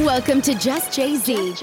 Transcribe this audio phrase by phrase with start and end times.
[0.00, 1.54] Welcome to Just Jay Z.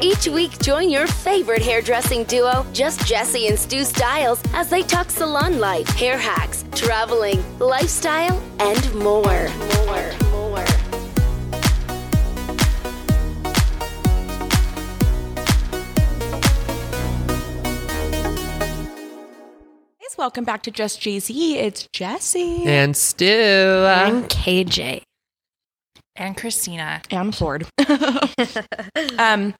[0.00, 5.10] Each week, join your favorite hairdressing duo, Just Jesse and Stu Styles, as they talk
[5.10, 9.50] salon life, hair hacks, traveling, lifestyle, and more.
[9.84, 10.64] More, more.
[20.16, 21.58] Welcome back to Just Jay Z.
[21.58, 23.84] It's Jesse And Stu.
[23.86, 25.02] I'm KJ.
[26.18, 27.00] And Christina.
[27.10, 27.66] and Ford.
[29.18, 29.54] um,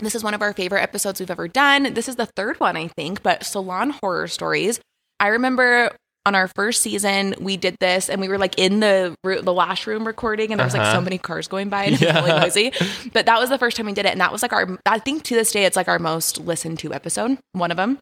[0.00, 1.94] this is one of our favorite episodes we've ever done.
[1.94, 4.80] This is the third one, I think, but salon horror stories.
[5.20, 5.90] I remember
[6.26, 9.52] on our first season we did this, and we were like in the ro- the
[9.52, 10.94] wash room recording, and there was like Uh-huh.
[10.94, 12.72] so many cars going by, and it was really noisy.
[13.12, 14.78] But that was the first time we did it, and that was like our.
[14.86, 17.38] I think to this day, it's like our most listened to episode.
[17.52, 17.98] One of them.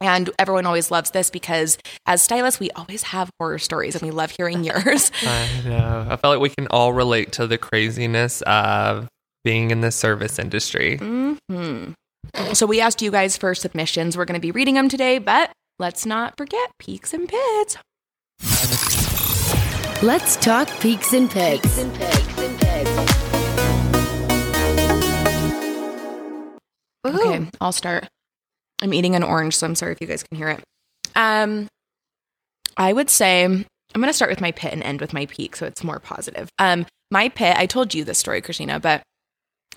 [0.00, 4.10] And everyone always loves this because as stylists, we always have horror stories and we
[4.10, 5.12] love hearing yours.
[5.22, 6.06] I know.
[6.08, 9.08] I feel like we can all relate to the craziness of
[9.44, 10.96] being in the service industry.
[10.96, 11.92] hmm
[12.52, 14.16] So we asked you guys for submissions.
[14.16, 17.76] We're going to be reading them today, but let's not forget peaks and pits.
[20.02, 21.78] Let's talk peaks and pigs.
[27.06, 28.08] Okay, I'll start.
[28.82, 30.60] I'm eating an orange, so I'm sorry if you guys can hear it.
[31.14, 31.68] Um,
[32.76, 35.56] I would say I'm going to start with my pit and end with my peak,
[35.56, 36.48] so it's more positive.
[36.58, 37.56] Um, my pit.
[37.56, 39.02] I told you this story, Christina, but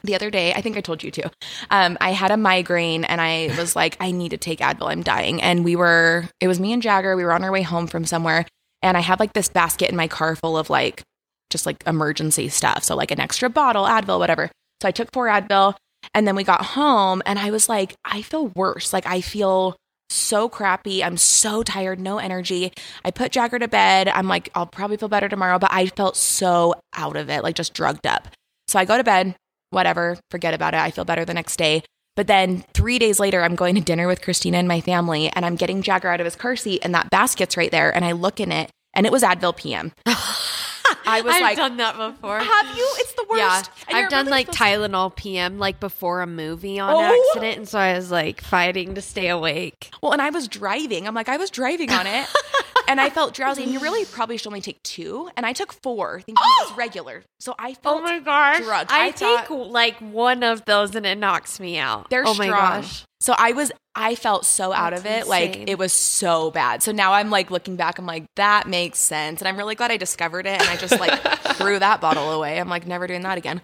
[0.03, 1.23] the other day, I think I told you too.
[1.71, 4.91] Um, I had a migraine and I was like, I need to take Advil.
[4.91, 5.41] I'm dying.
[5.41, 7.15] And we were, it was me and Jagger.
[7.15, 8.45] We were on our way home from somewhere,
[8.81, 11.03] and I had like this basket in my car full of like
[11.49, 12.83] just like emergency stuff.
[12.83, 14.51] So like an extra bottle, Advil, whatever.
[14.81, 15.75] So I took four Advil
[16.13, 18.93] and then we got home and I was like, I feel worse.
[18.93, 19.75] Like I feel
[20.09, 21.03] so crappy.
[21.03, 22.71] I'm so tired, no energy.
[23.03, 24.07] I put Jagger to bed.
[24.07, 27.55] I'm like, I'll probably feel better tomorrow, but I felt so out of it, like
[27.55, 28.27] just drugged up.
[28.67, 29.35] So I go to bed,
[29.71, 30.79] whatever, forget about it.
[30.79, 31.83] I feel better the next day.
[32.15, 35.43] But then three days later, I'm going to dinner with Christina and my family, and
[35.43, 37.93] I'm getting Jagger out of his car seat, and that basket's right there.
[37.93, 39.93] And I look in it, and it was Advil PM.
[41.05, 42.39] I was I've like, done that before.
[42.39, 42.87] Have you?
[42.99, 43.39] It's the worst.
[43.39, 47.29] Yeah, And I've done like Tylenol PM like before a movie on Oh.
[47.31, 49.91] accident, and so I was like fighting to stay awake.
[50.01, 51.07] Well, and I was driving.
[51.07, 52.27] I'm like, I was driving on it,
[52.87, 53.63] and I felt drowsy.
[53.63, 56.73] And you really probably should only take two, and I took four, thinking it was
[56.77, 57.23] regular.
[57.39, 58.59] So I oh felt Oh my gosh!
[58.63, 58.91] drugged.
[58.91, 62.09] I, I take like one of those and it knocks me out.
[62.09, 62.81] They're oh my strong.
[62.81, 63.05] gosh!
[63.23, 65.29] So I was, I felt so out of That's it.
[65.29, 66.83] Like it was so bad.
[66.83, 69.39] So now I'm like looking back, I'm like, that makes sense.
[69.39, 70.59] And I'm really glad I discovered it.
[70.59, 71.21] And I just like
[71.55, 72.59] threw that bottle away.
[72.59, 73.61] I'm like, never doing that again.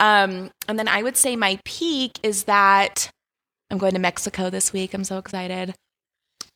[0.00, 3.10] Um, and then I would say my peak is that
[3.70, 4.92] I'm going to Mexico this week.
[4.92, 5.74] I'm so excited.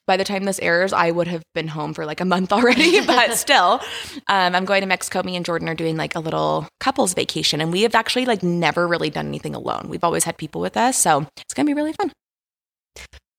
[0.06, 3.00] By the time this airs, I would have been home for like a month already,
[3.06, 3.80] but still,
[4.28, 5.22] um, I'm going to Mexico.
[5.22, 8.42] Me and Jordan are doing like a little couples vacation, and we have actually like
[8.42, 9.86] never really done anything alone.
[9.88, 12.12] We've always had people with us, so it's gonna be really fun.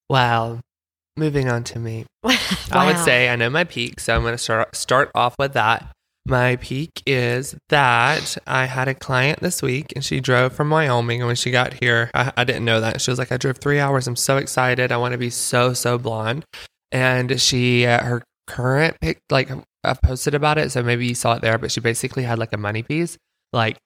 [0.10, 0.60] Wow.
[1.18, 2.06] Moving on to me.
[2.72, 5.54] I would say I know my peak, so I'm going to start start off with
[5.54, 5.92] that.
[6.28, 11.22] My peak is that I had a client this week and she drove from Wyoming.
[11.22, 13.00] And when she got here, I, I didn't know that.
[13.00, 14.08] She was like, I drove three hours.
[14.08, 14.92] I'm so excited.
[14.92, 16.44] I want to be so, so blonde.
[16.92, 19.52] And she, uh, her current pic, like,
[19.84, 20.72] I posted about it.
[20.72, 23.20] So maybe you saw it there, but she basically had like a money piece,
[23.54, 23.78] like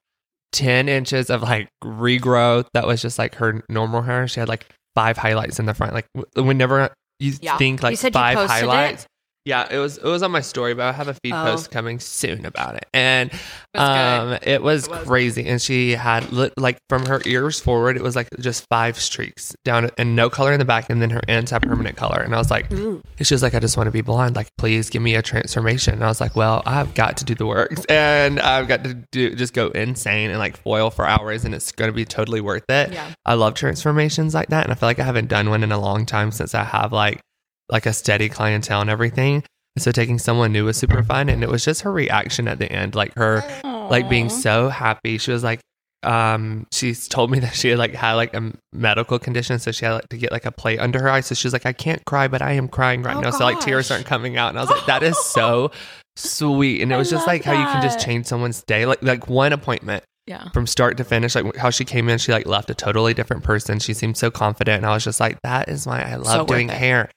[0.52, 4.26] 10 inches of like regrowth that was just like her normal hair.
[4.26, 5.94] She had like five highlights in the front.
[5.94, 7.56] Like, whenever you Yeah.
[7.58, 9.06] think like You five posted it?
[9.46, 11.44] Yeah, it was it was on my story, but I have a feed Oh.
[11.44, 13.30] post coming soon about it, and
[13.74, 15.06] um, it was, It was.
[15.06, 15.46] crazy.
[15.46, 19.54] And she had li- like from her ears forward, it was like just five streaks
[19.64, 22.20] down, and no color in the back, and then her ends have permanent color.
[22.20, 24.36] And I was like, and she was like, I just want to be blonde.
[24.36, 25.94] Like, please give me a transformation.
[25.94, 28.94] And I was like, well, I've got to do the work, and I've got to
[29.10, 32.42] do just go insane and like foil for hours, and it's going to be totally
[32.42, 32.92] worth it.
[32.92, 33.14] Yeah.
[33.24, 35.78] I love transformations like that, and I feel like I haven't done one in a
[35.80, 37.20] long time since I have like
[37.70, 39.44] like a steady clientele and everything.
[39.76, 42.58] And so taking someone new was super fun, and it was just her reaction at
[42.58, 45.16] the end, like her like being so happy.
[45.18, 45.60] She was like,
[46.02, 49.84] um, she's told me that she had like had like a medical condition, so she
[49.84, 51.20] had like to get like a plate under her eye.
[51.20, 53.30] So she's like, I can't cry, but I am crying right Oh, now.
[53.30, 55.70] So like tears aren't coming out, and I was like, that is so
[56.16, 56.82] sweet.
[56.82, 59.02] And it I was just love like how you can just change someone's day, like
[59.02, 60.48] like one appointment Yeah.
[60.50, 63.42] from start to finish like how she came in she like left a totally different
[63.44, 66.26] person she seemed so confident and i was just like that is why i love
[66.26, 67.10] So doing hair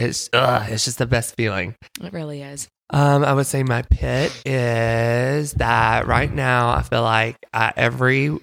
[0.00, 2.68] it's uh it's just the best feeling It really is.
[2.90, 8.38] um i would say my pit is that right now i feel like uh, every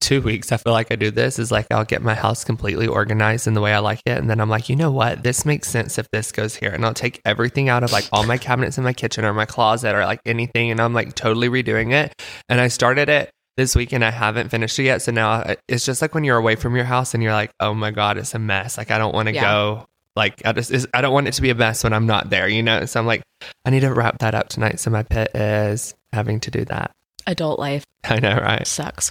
[0.00, 2.86] two weeks i feel like i do this is like i'll get my house completely
[2.86, 5.46] organized in the way i like it and then i'm like you know what this
[5.46, 8.36] makes sense if this goes here and i'll take everything out of like all my
[8.36, 11.92] cabinets in my kitchen or my closet or like anything and i'm like totally redoing
[11.92, 12.12] it
[12.50, 14.04] and i started it this weekend.
[14.04, 15.00] I haven't finished it yet.
[15.00, 17.72] So now it's just like when you're away from your house and you're like, oh
[17.72, 18.76] my God, it's a mess.
[18.76, 19.42] Like, I don't want to Yeah.
[19.42, 19.86] go.
[20.16, 22.30] Like, I just, it's, I don't want it to be a mess when I'm not
[22.30, 22.84] there, you know?
[22.86, 23.22] So I'm like,
[23.64, 24.78] I need to wrap that up tonight.
[24.80, 26.92] So my pit is having to do that.
[27.26, 28.66] Adult life I know, right?
[28.66, 29.10] sucks.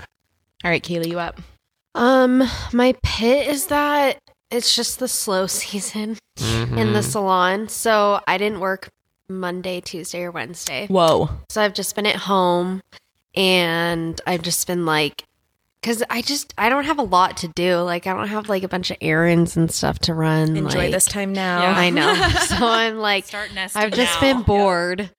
[0.64, 1.42] All right, Kaylee, you up?
[1.96, 4.18] Um, my pit is that
[4.50, 7.04] it's just the slow season in the Mhm.
[7.04, 7.70] salon.
[7.70, 8.88] So I didn't work
[9.28, 10.88] Monday, Tuesday, or Wednesday.
[10.88, 11.30] Whoa.
[11.50, 12.82] So I've just been at home
[13.36, 15.24] and I've just been like,
[15.84, 17.76] because I just, I don't have a lot to do.
[17.82, 20.56] Like, I don't have like a bunch of errands and stuff to run.
[20.56, 21.62] Enjoy like- this time now.
[21.62, 21.74] Yeah.
[21.78, 22.14] I know.
[22.48, 23.50] so I'm like, Start.
[23.76, 24.34] I've just now.
[24.34, 25.12] been bored.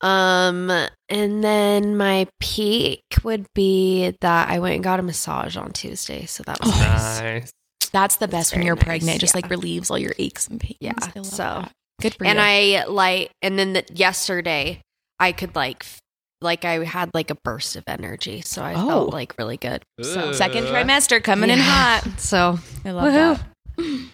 [0.00, 0.70] Um,
[1.08, 6.26] and then my peak would be that I went and got a massage on Tuesday.
[6.26, 7.20] So that was Oh, nice.
[7.20, 7.52] Nice.
[7.92, 9.16] That's the best when you're nice, pregnant.
[9.16, 9.38] It just yeah.
[9.38, 10.76] like relieves all your aches and pains.
[10.80, 11.72] Yeah, so- that.
[12.00, 12.78] good for and you.
[12.78, 14.80] I like, and then the, yesterday
[15.18, 15.98] I could like, f-
[16.44, 18.42] like I had like a burst of energy.
[18.42, 18.86] So I Oh.
[18.86, 19.82] felt like really good.
[20.02, 22.04] so second trimester coming in hot.
[22.18, 23.40] So I love Woohoo.
[23.76, 24.10] that.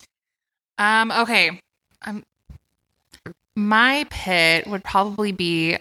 [0.78, 1.60] Um, okay.
[2.06, 2.22] Um,
[3.56, 5.76] my pit would probably be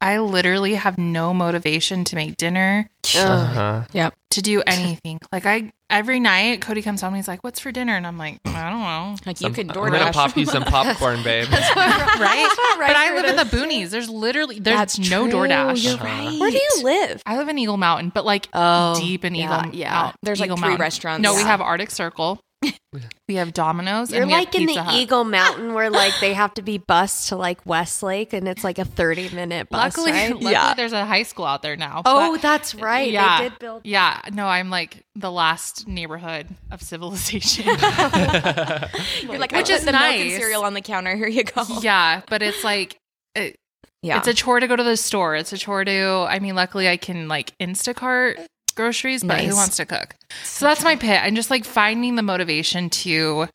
[0.00, 3.82] I literally have no motivation to make dinner, Uh-huh.
[4.30, 5.18] to do anything.
[5.32, 7.96] like I every night Cody comes home and he's like, What's for dinner?
[7.96, 9.16] And I'm like, I don't know.
[9.26, 11.48] Like Some- you can I'm gonna pop you some popcorn, babe.
[11.52, 12.48] right?
[12.78, 13.50] but I live in the Right.
[13.70, 13.90] boonies.
[13.90, 15.40] There's literally there's That's no true.
[15.40, 15.82] DoorDash.
[15.84, 16.04] You're Uh-huh.
[16.04, 16.38] right.
[16.40, 17.22] where do you live?
[17.26, 19.92] I live in Eagle Mountain, but like Oh, deep in yeah, Eagle yeah.
[19.94, 20.80] Mount- There's, like, Eagle three Mountain.
[20.80, 21.22] restaurants.
[21.22, 22.38] No, we have Arctic Circle.
[23.28, 24.10] we have Domino's.
[24.10, 24.94] You're and we have like in the Hut.
[24.94, 28.78] Eagle Mountain where like they have to be bused to like Westlake and it's like
[28.78, 29.96] a 30 minute bus.
[29.96, 30.30] Luckily, right?
[30.32, 30.74] luckily Yeah.
[30.74, 32.02] there's a high school out there now.
[32.04, 33.10] Oh, but- that's right.
[33.10, 33.42] Yeah.
[33.42, 33.82] They did build.
[33.84, 37.64] Yeah, no, I'm like the last neighborhood of civilization.
[39.22, 40.36] You're like, Which is put the milk and nice.
[40.36, 41.14] cereal on the counter.
[41.16, 41.64] Here you go.
[41.80, 42.98] yeah, but it's like
[43.34, 43.56] it,
[44.02, 44.18] Yeah.
[44.18, 45.36] it's a chore to go to the store.
[45.36, 46.26] It's a chore to.
[46.28, 48.44] I mean, luckily I can like Instacart
[48.78, 49.48] groceries, but Nice.
[49.50, 50.14] who wants to cook?
[50.44, 51.20] So that's my pit.
[51.22, 53.48] I'm just like finding the motivation to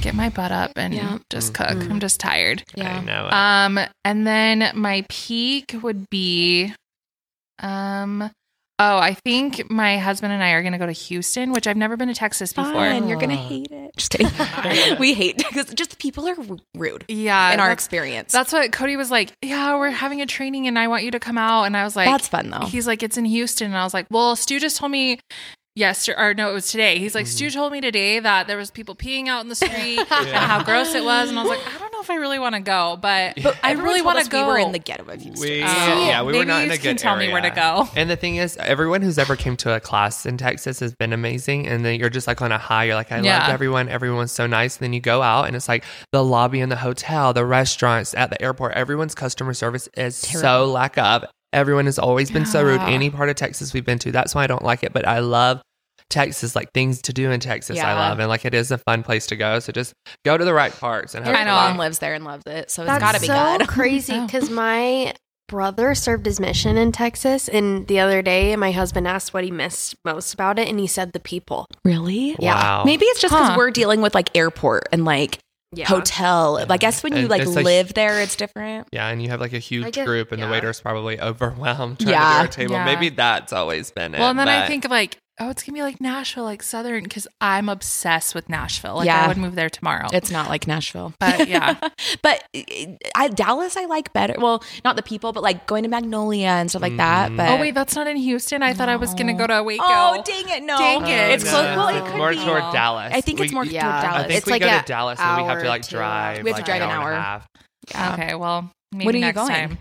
[0.00, 1.18] get my butt up and Yeah.
[1.28, 1.68] just cook.
[1.76, 1.90] Mhm.
[1.90, 2.62] I'm just tired.
[2.78, 3.00] I yeah.
[3.00, 3.32] know it.
[3.34, 6.72] Um, and then my peak would be,
[7.58, 8.30] um,
[8.80, 11.76] oh, I think my husband and I are going to go to Houston, which I've
[11.76, 12.72] never been to Texas before.
[12.72, 13.08] Fun.
[13.08, 13.48] You're gonna Oh.
[13.48, 13.90] hate it.
[13.96, 14.98] Just kidding.
[14.98, 16.36] we hate because just people are
[16.74, 18.32] rude Yeah, in our experience.
[18.32, 19.32] that's what Cody was like.
[19.42, 21.64] Yeah, we're having a training, and I want you to come out.
[21.64, 22.66] And I was like, That's fun though.
[22.66, 25.20] He's like, it's in Houston, and I was like, well, Stu just told me.
[25.76, 26.98] Yes, or no, it was today.
[26.98, 27.36] He's like, mm-hmm.
[27.36, 30.64] Stu told me today that there was people peeing out in the street and how
[30.64, 32.60] gross it was, and I was like, I don't know if I really want to
[32.60, 34.46] go, but, I really want to go.
[34.46, 35.40] We were in the ghetto of Houston.
[35.40, 35.66] We, Oh.
[36.06, 37.88] yeah, we were Maybe not in you a can good tell me where to go.
[37.96, 41.12] And the thing is, everyone who's ever came to a class in Texas has been
[41.12, 41.66] amazing.
[41.68, 42.84] And then you're just like on a high.
[42.84, 43.38] You're like, I Yeah.
[43.40, 43.88] loved everyone.
[43.88, 44.76] Everyone's so nice.
[44.76, 48.14] And then you go out and it's like the lobby in the hotel, the restaurants,
[48.14, 48.72] at the airport.
[48.74, 51.24] Everyone's customer service is so lack of.
[51.52, 52.80] Everyone has always been so rude.
[52.82, 54.12] Any part of Texas we've been to.
[54.12, 54.92] That's why I don't like it.
[54.92, 55.60] But I love
[56.10, 57.78] Texas, like things to do in Texas.
[57.80, 58.18] I love.
[58.18, 59.58] And like it is a fun place to go.
[59.60, 61.56] So just go to the right parts and have Eric I know.
[61.56, 63.68] Vaughn lives there and loves it, so it's That's got to be so good.
[63.68, 64.26] crazy Oh.
[64.26, 65.14] because my
[65.48, 69.50] brother served his mission in Texas, and the other day my husband asked what he
[69.50, 71.66] missed most about it, and he said the people.
[71.84, 72.36] Really?
[72.38, 72.54] Yeah.
[72.54, 72.84] Wow.
[72.84, 73.54] Maybe it's just because Huh.
[73.56, 75.38] we're dealing with like airport and like
[75.74, 75.86] Yeah.
[75.86, 76.64] hotel.
[76.70, 78.88] I guess when you And like live there, it's different.
[78.92, 80.52] Yeah, and you have like a huge get- group, and the yeah.
[80.52, 82.28] waiter's probably overwhelmed trying Yeah.
[82.28, 82.72] to do our table.
[82.74, 82.84] Yeah.
[82.84, 84.20] Maybe that's always been it.
[84.20, 86.62] Well, and then I but- think of like, oh, it's gonna be like Nashville, like
[86.62, 88.96] Southern, because I'm obsessed with Nashville.
[88.96, 89.24] Like Yeah.
[89.24, 90.06] I would move there tomorrow.
[90.12, 91.14] It's not like Nashville.
[91.18, 91.74] But, yeah.
[92.22, 92.60] but uh,
[93.14, 94.34] I, Dallas, I like better.
[94.38, 97.30] Well, not the people, but like going to Magnolia and stuff like that.
[97.32, 97.36] Mhm.
[97.38, 98.62] But oh wait, that's not in Houston.
[98.62, 99.82] I thought I was gonna go to Waco.
[99.84, 100.62] Oh, dang it!
[100.62, 101.30] No, Dang it.
[101.32, 101.64] It's Oh, close.
[101.64, 101.76] no.
[101.76, 102.36] Well, it could more be.
[102.36, 103.12] toward Dallas.
[103.14, 103.82] I think it's We- more Yeah.
[103.82, 104.24] toward I Dallas.
[104.24, 106.42] I think It's we like go to Dallas and we have to like drive.
[106.44, 107.08] We have to like, drive an hour.
[107.12, 107.22] and a hour.
[107.22, 107.46] half.
[107.92, 108.12] Yeah.
[108.12, 109.48] Okay, well, maybe When are you next going?
[109.50, 109.78] time.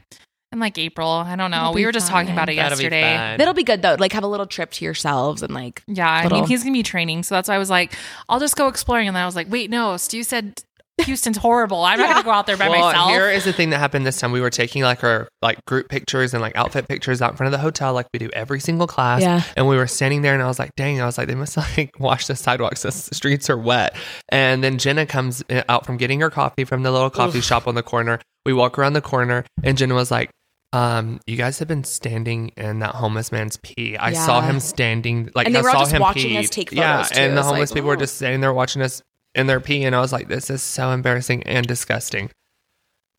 [0.51, 1.07] In like April.
[1.07, 1.57] I don't know.
[1.57, 3.15] That'll We were just talking about it That'll be yesterday.
[3.15, 3.37] fun.
[3.37, 3.95] That'll be good though.
[3.99, 6.83] Like have a little trip to yourselves and like Yeah, I mean, he's gonna be
[6.83, 7.93] training, so that's why I was like,
[8.27, 9.07] I'll just go exploring.
[9.07, 10.63] And then I was like, wait, no, Stu said
[11.05, 11.83] Houston's horrible.
[11.83, 13.09] I'm not gonna go out there by well, myself.
[13.09, 14.31] here is the thing that happened this time.
[14.31, 17.53] We were taking like our like group pictures and like outfit pictures out in front
[17.53, 19.21] of the hotel, like we do every single class.
[19.21, 19.43] Yeah.
[19.55, 21.55] And we were standing there, and I was like, "Dang!" I was like, "They must
[21.77, 22.81] like wash the sidewalks.
[22.81, 23.95] The streets are wet."
[24.29, 27.67] And then Jenna comes uh, out from getting her coffee from the little coffee shop
[27.67, 28.19] on the corner.
[28.45, 30.31] We walk around the corner, and Jenna was like.
[30.71, 33.97] Um, you guys have been standing in that homeless man's pee.
[33.97, 36.37] I saw him standing, like And they I were all saw just him watching pee.
[36.37, 37.21] us take Yeah, photos, too.
[37.21, 37.97] and the It's like, homeless people were ooh.
[37.97, 39.01] just standing there watching us
[39.33, 42.29] in their pee, and I was like, "This is so embarrassing and disgusting."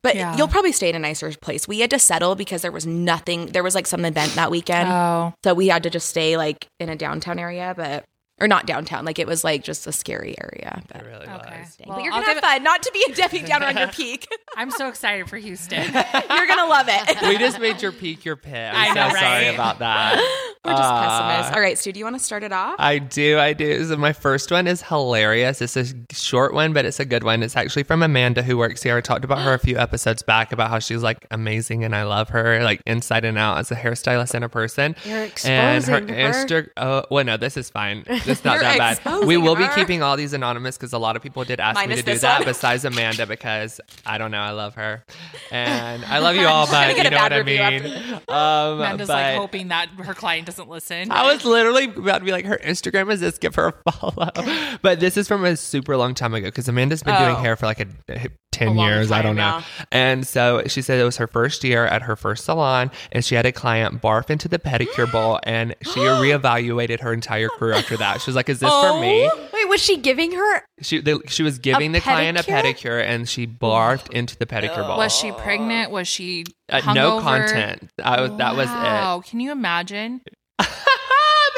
[0.03, 0.37] But Yeah.
[0.37, 1.67] you'll probably stay in a nicer place.
[1.69, 3.47] We had to settle because there was nothing.
[3.47, 6.69] There was like some event that weekend, oh, so we had to just stay like
[6.79, 8.05] in a downtown area, but
[8.41, 9.05] or not downtown.
[9.05, 10.83] Like it was like just a scary area.
[10.89, 11.61] But, It really Okay.
[11.61, 11.77] was.
[11.87, 12.63] Well, but you're I'll gonna give have fun.
[12.65, 14.29] Not to be a Debbie Downer on your peak.
[14.57, 15.83] I'm so excited for Houston.
[15.93, 17.23] you're gonna love it.
[17.23, 18.73] we just made your peak your pit.
[18.75, 20.17] I'm I know, so sorry about that.
[20.65, 21.55] We're just Uh, pessimists.
[21.55, 22.77] All right, Stu, do you want to start it off?
[22.79, 23.85] I do, I do.
[23.85, 25.63] So my first one is hilarious.
[25.63, 27.43] It's a short one, but it's a good one.
[27.43, 28.97] It's actually from Amanda who works here.
[28.97, 32.03] I talked about her a few episodes back about how she's like amazing and I
[32.03, 34.97] love her like inside and out as a hairstylist and a person.
[35.05, 36.15] You're and her exposing her.
[36.33, 36.69] Insta.
[36.77, 38.05] Oh, well, no, this is fine.
[38.31, 39.25] It's not You're that bad.
[39.27, 41.95] We will be keeping all these anonymous because a lot of people did ask me
[41.97, 42.41] to do that.
[42.41, 42.47] one.
[42.47, 45.05] Besides Amanda, because I don't know, I love her,
[45.51, 47.85] and I love you all, but you know what I mean.
[48.29, 51.11] Um, Amanda's like hoping that her client doesn't listen.
[51.11, 53.39] I was literally about to be like, her Instagram is this.
[53.39, 54.31] Give her a follow.
[54.83, 57.41] But this is from a super long time ago because Amanda's been doing Oh.
[57.41, 59.11] hair for like a, ten A years.
[59.13, 59.59] I don't know.
[59.61, 59.65] now.
[59.93, 63.35] And so she said it was her first year at her first salon, and she
[63.35, 67.97] had a client barf into the pedicure bowl, and she reevaluated her entire career after
[67.97, 68.21] that.
[68.21, 70.63] She was like, "Is this for me?" Wait, was she giving her?
[70.83, 72.75] She they, she was giving the client a pedicure?
[72.75, 74.97] pedicure, and she barfed into the pedicure bowl.
[74.97, 75.91] Was she pregnant?
[75.91, 77.91] Was she Uh, no content.
[78.03, 78.73] I was- that was it.
[78.73, 80.23] Wow, Can you imagine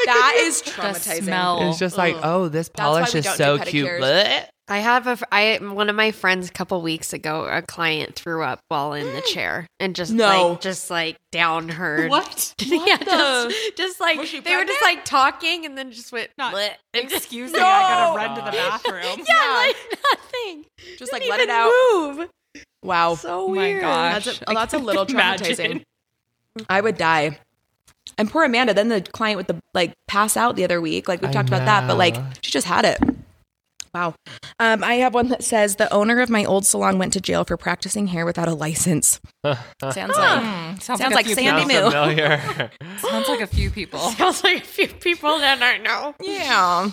[0.05, 1.23] That is the traumatizing.
[1.23, 1.69] smell?
[1.69, 3.87] It's just like, oh, this polish is so cute.
[3.87, 4.45] Blech.
[4.69, 5.17] I have a.
[5.17, 7.45] fr- I one of my friends a couple weeks ago.
[7.51, 10.51] A client threw up while in the chair and just No.
[10.51, 12.07] like just like down her.
[12.09, 12.53] What?
[12.59, 13.05] yeah, the-
[13.51, 16.29] just, just like Was she they were just like talking and then just went.
[16.37, 19.25] Not- "Bleh," and just- Excuse me, I gotta run to the bathroom.
[19.27, 19.75] Yeah, like
[20.13, 20.65] nothing.
[20.97, 21.71] Just like Didn't let it out.
[21.93, 22.29] Move.
[22.83, 23.15] Wow.
[23.15, 23.81] So Oh my weird.
[23.81, 24.25] gosh.
[24.25, 25.45] That's a, oh, that's a little Imagine.
[25.47, 25.83] traumatizing.
[26.69, 27.37] I would die.
[28.17, 31.07] And poor Amanda, then the client with the like pass out the other week.
[31.07, 32.99] Like we've I talked about that, but like she just had it.
[33.93, 34.15] Wow.
[34.59, 37.43] Um, I have one that says the owner of my old salon went to jail
[37.43, 39.19] for practicing hair without a license.
[39.45, 42.67] Sounds like sounds, Sounds like, like Sandy Sounds Moo.
[42.97, 43.99] Sounds like a few people.
[44.17, 46.15] Sounds like a few people that I know.
[46.19, 46.89] yeah.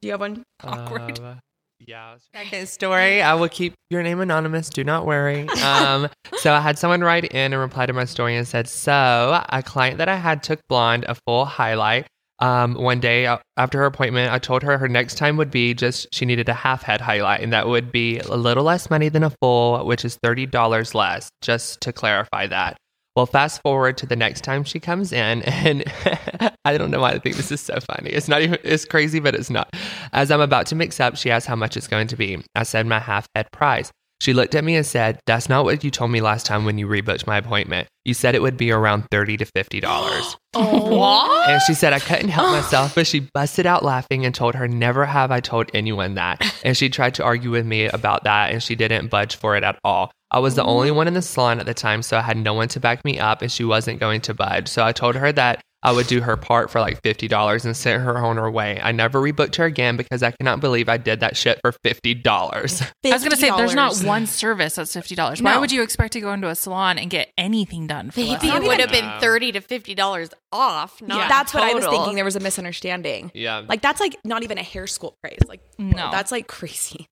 [0.00, 0.42] Do you have one?
[0.62, 1.18] Awkward.
[1.18, 1.40] Um,
[1.88, 2.16] yeah.
[2.34, 3.22] Second story.
[3.22, 4.68] I will keep your name anonymous.
[4.68, 5.48] Do not worry.
[5.68, 9.42] Um, so I had someone write in and reply to my story and said, so
[9.48, 12.06] a client that I had took blonde a full highlight.
[12.38, 13.26] Um, one day
[13.56, 16.54] after her appointment, I told her her next time would be just she needed a
[16.54, 20.04] half head highlight, and that would be a little less money than a full, which
[20.04, 21.28] is thirty dollars less.
[21.42, 22.76] Just to clarify that.
[23.18, 25.82] Well, fast forward to the next time she comes in, and
[26.64, 28.10] I don't know why I think this is so funny.
[28.10, 29.74] It's not even, it's crazy, but it's not.
[30.12, 32.40] As I'm about to mix up, she asks how much it's going to be.
[32.54, 33.90] I said my half head price.
[34.20, 36.78] She looked at me and said, That's not what you told me last time when
[36.78, 37.88] you rebooked my appointment.
[38.04, 40.36] You said it would be around 30 to $50.
[40.88, 41.50] What?
[41.50, 44.66] And she said, I couldn't help myself, but she busted out laughing and told her,
[44.66, 46.42] Never have I told anyone that.
[46.64, 49.62] And she tried to argue with me about that, and she didn't budge for it
[49.62, 50.10] at all.
[50.30, 50.94] I was the only oh.
[50.94, 53.18] one in the salon at the time, so I had no one to back me
[53.18, 54.68] up, and she wasn't going to budge.
[54.68, 58.02] So I told her that I would do her part for like $50 and sent
[58.02, 58.80] her on her way.
[58.82, 62.26] I never rebooked her again because I cannot believe I did that shit for $50.
[63.04, 65.40] I was gonna say, there's not one service that's fifty dollars.
[65.40, 68.42] Why would you expect to go into a salon and get anything done for less?
[68.42, 71.00] Maybe it would have been thirty to fifty dollars off.
[71.00, 71.28] Not Yeah.
[71.28, 72.16] That's what I was thinking.
[72.16, 73.30] There was a misunderstanding.
[73.34, 73.62] Yeah.
[73.68, 75.38] Like that's like not even a hair sculpt price.
[75.46, 76.10] Like No.
[76.10, 77.06] that's like crazy.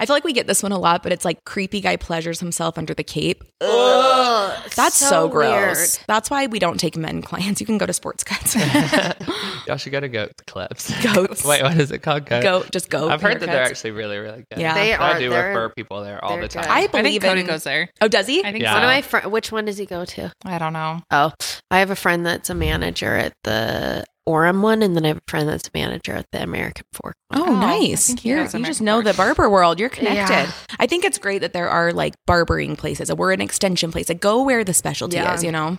[0.00, 2.40] I feel like we get this one a lot, but it's like creepy guy pleasures
[2.40, 3.42] himself under the cape.
[3.60, 5.76] Ugh, That's so, gross.
[5.98, 6.06] weird.
[6.06, 7.60] That's why we don't take men clients.
[7.60, 8.54] You can go to sports cuts.
[9.66, 10.90] Y'all should go to Goat Clips.
[11.02, 11.44] Goats.
[11.46, 12.26] Wait, what is it called?
[12.26, 12.42] Goat?
[12.42, 13.08] go just go.
[13.08, 14.60] I've heard that they're actually really, really good.
[14.60, 14.74] Yeah.
[14.74, 15.00] They are.
[15.14, 16.64] I do they're- refer people there all the time.
[16.64, 16.70] good.
[16.70, 17.46] I I believe think Cody in.
[17.46, 17.88] goes there.
[18.00, 18.40] Oh, does he?
[18.44, 18.74] I think Yeah.
[18.74, 19.26] One of my friends.
[19.28, 20.32] Which one does he go to?
[20.44, 21.00] I don't know.
[21.10, 21.32] Oh,
[21.70, 25.16] I have a friend that's a manager at the Orem one, and then I have
[25.18, 27.16] a friend that's a manager at the American Fork.
[27.28, 27.40] one.
[27.40, 28.24] Oh, Oh, nice.
[28.24, 29.80] You're, you just American know the barber world.
[29.80, 30.32] You're connected.
[30.32, 30.52] Yeah.
[30.78, 33.12] I think it's great that there are like barbering places.
[33.12, 34.08] We're an extension place.
[34.08, 35.34] Like go where the specialty Yeah.
[35.34, 35.78] is, you know?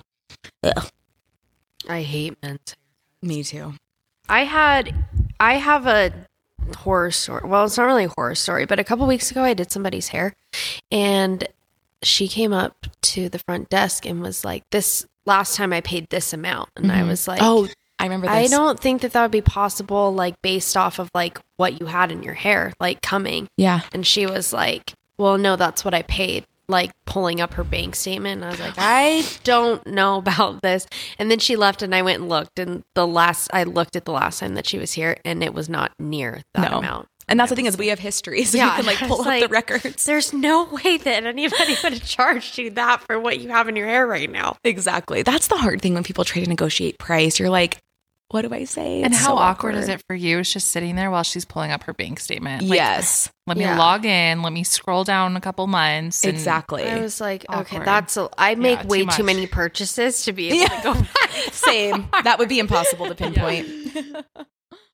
[1.88, 2.75] I hate men's.
[3.21, 3.73] Me too.
[4.29, 4.93] I had,
[5.39, 6.12] I have a
[6.77, 7.41] horror story.
[7.45, 10.09] Well, it's not really a horror story, but a couple weeks ago, I did somebody's
[10.09, 10.33] hair,
[10.91, 11.47] and
[12.03, 16.09] she came up to the front desk and was like, "This last time I paid
[16.09, 17.07] this amount," and I Mhm.
[17.09, 17.67] was like, oh,
[18.03, 18.36] I remember this.
[18.36, 21.88] I don't think that that would be possible, like based off of like what you
[21.88, 23.48] had in your hair, like coming.
[23.57, 23.81] Yeah.
[23.93, 26.45] And she was like, Well, no, that's what I paid.
[26.67, 28.41] Like pulling up her bank statement.
[28.41, 30.88] And I was like, I don't know about this.
[31.19, 32.57] And then she left and I went and looked.
[32.60, 35.53] And the last, I looked at the last time that she was here and it
[35.53, 36.79] was not near that No.
[36.79, 37.07] amount.
[37.27, 39.39] And that's the thing is we have history, so Yeah, you can like pull up
[39.39, 40.05] the records.
[40.05, 43.77] There's no way that anybody would have charged you that for what you have in
[43.77, 44.57] your hair right now.
[44.65, 45.22] Exactly.
[45.22, 47.39] That's the hard thing when people try to negotiate price.
[47.39, 47.77] You're like,
[48.33, 49.03] what do I say?
[49.03, 50.39] And how so awkward, is it for you?
[50.39, 52.63] It's just sitting there while she's pulling up her bank statement.
[52.63, 53.77] Like, yes, Let me Yeah.
[53.77, 54.41] log in.
[54.41, 56.23] Let me scroll down a couple months.
[56.23, 56.83] and- exactly.
[56.83, 59.21] I was like, okay, that's, a, I make too way too, much.
[59.21, 60.67] many purchases to be able Yeah.
[60.81, 61.05] to go.
[61.51, 62.07] Same.
[62.23, 63.67] That would be impossible to pinpoint.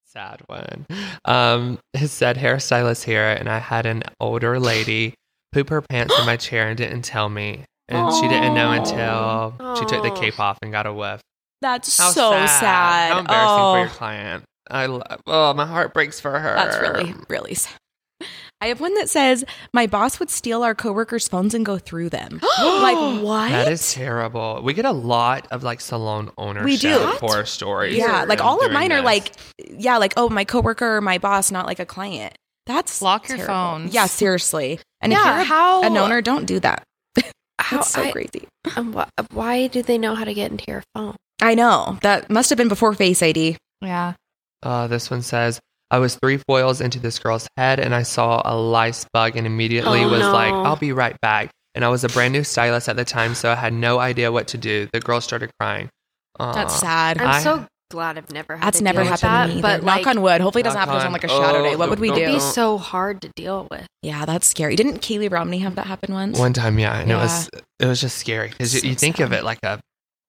[0.05, 0.87] Sad one.
[1.25, 5.13] Um, his said hairstylist here, and I had an older lady
[5.53, 7.65] poop her pants in my chair and didn't tell me.
[7.87, 11.21] And she didn't know until she took the cape off and got a whiff.
[11.61, 13.11] That's How so sad.
[13.11, 14.43] How embarrassing oh, for your client.
[14.71, 16.53] I love, oh, my heart breaks for her.
[16.55, 17.73] That's really, really sad.
[18.61, 22.09] I have one that says my boss would steal our coworkers' phones and go through
[22.09, 22.41] them.
[22.59, 23.49] like what?
[23.49, 24.61] That is terrible.
[24.61, 26.97] We get a lot of like salon ownership We do.
[27.21, 27.97] horror stories.
[27.97, 29.05] yeah, like all of during mine are this.
[29.05, 29.31] like,
[29.69, 32.33] yeah, like oh, my coworker or my boss, not like a client.
[32.65, 33.53] That's Lock your terrible.
[33.55, 33.93] phones.
[33.93, 34.79] Yeah, seriously.
[35.01, 36.83] And Yeah, if you're how- an owner, don't do that.
[37.59, 38.47] How, That's so I- crazy.
[38.75, 41.15] um, wh- why do they know how to get into your phone?
[41.41, 43.57] I know that must have been before Face ID.
[43.81, 44.13] Yeah.
[44.63, 45.59] Uh, this one says,
[45.91, 49.47] I was three foils into this girl's head and I saw a lice bug and
[49.47, 50.31] immediately Oh, was no.
[50.33, 51.49] like, I'll be right back.
[51.75, 54.31] And I was a brand new stylist at the time, so I had no idea
[54.31, 54.87] what to do.
[54.91, 55.89] The girl started crying.
[56.39, 57.19] Uh, That's sad.
[57.19, 59.55] I'm I- so glad I've never had That's to never deal with happened that, to
[59.55, 59.61] me.
[59.61, 60.41] But But knock on wood.
[60.41, 61.75] Hopefully, it doesn't Knock happen to us on on- like a shadow oh, day.
[61.75, 62.23] What would we don't- do?
[62.23, 63.85] it'd be so hard to deal with.
[64.03, 64.75] Yeah, that's scary.
[64.75, 66.37] Didn't Kaylee Romney have that happen once?
[66.37, 67.17] One time, yeah, and Yeah.
[67.19, 69.23] it was it was just scary because So you, you think sad.
[69.25, 69.79] of it like a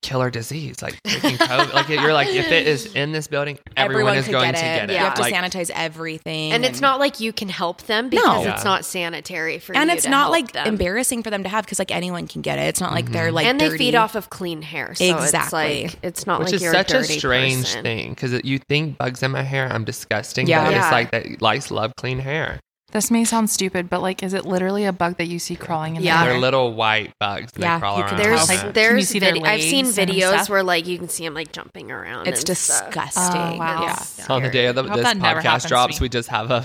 [0.02, 1.72] killer disease, like freaking COVID.
[1.74, 4.74] like you're like, if it is in this building, everyone, is going get to it.
[4.80, 4.92] get it.
[4.94, 8.46] You have to Like, sanitize everything, And it's not like you can help them because
[8.46, 8.70] it's Yeah.
[8.70, 9.80] not sanitary for you.
[9.80, 10.66] and it's to not help like them.
[10.66, 12.62] embarrassing for them to have because like anyone can get it.
[12.62, 13.34] It's not like they're Mhm.
[13.34, 14.94] like and they feed off of clean hair.
[14.94, 15.84] So Exactly.
[15.84, 17.82] it's like it's not which like is you're such a, a strange person.
[17.82, 20.46] thing because you think bugs in my hair, I'm disgusting.
[20.46, 20.64] Yeah.
[20.64, 20.82] but Yeah.
[20.84, 22.58] it's like that lice love clean hair.
[22.92, 25.94] This may sound stupid, but like, is it literally a bug that you see crawling
[25.96, 26.24] in Yeah.
[26.24, 27.52] the They're little white bugs.
[27.54, 28.08] And Yeah, they crawl you around.
[28.10, 28.58] can on There's tell.
[28.58, 31.34] Can there's you see their vid- I've seen videos where like you can see them
[31.34, 32.26] like jumping around.
[32.26, 32.86] It's and stuff.
[32.86, 33.40] disgusting.
[33.40, 33.82] Oh, wow.
[33.84, 33.94] Yeah.
[33.96, 36.28] So on the day of the, Hope this that never happens podcast drops, we just
[36.30, 36.64] have a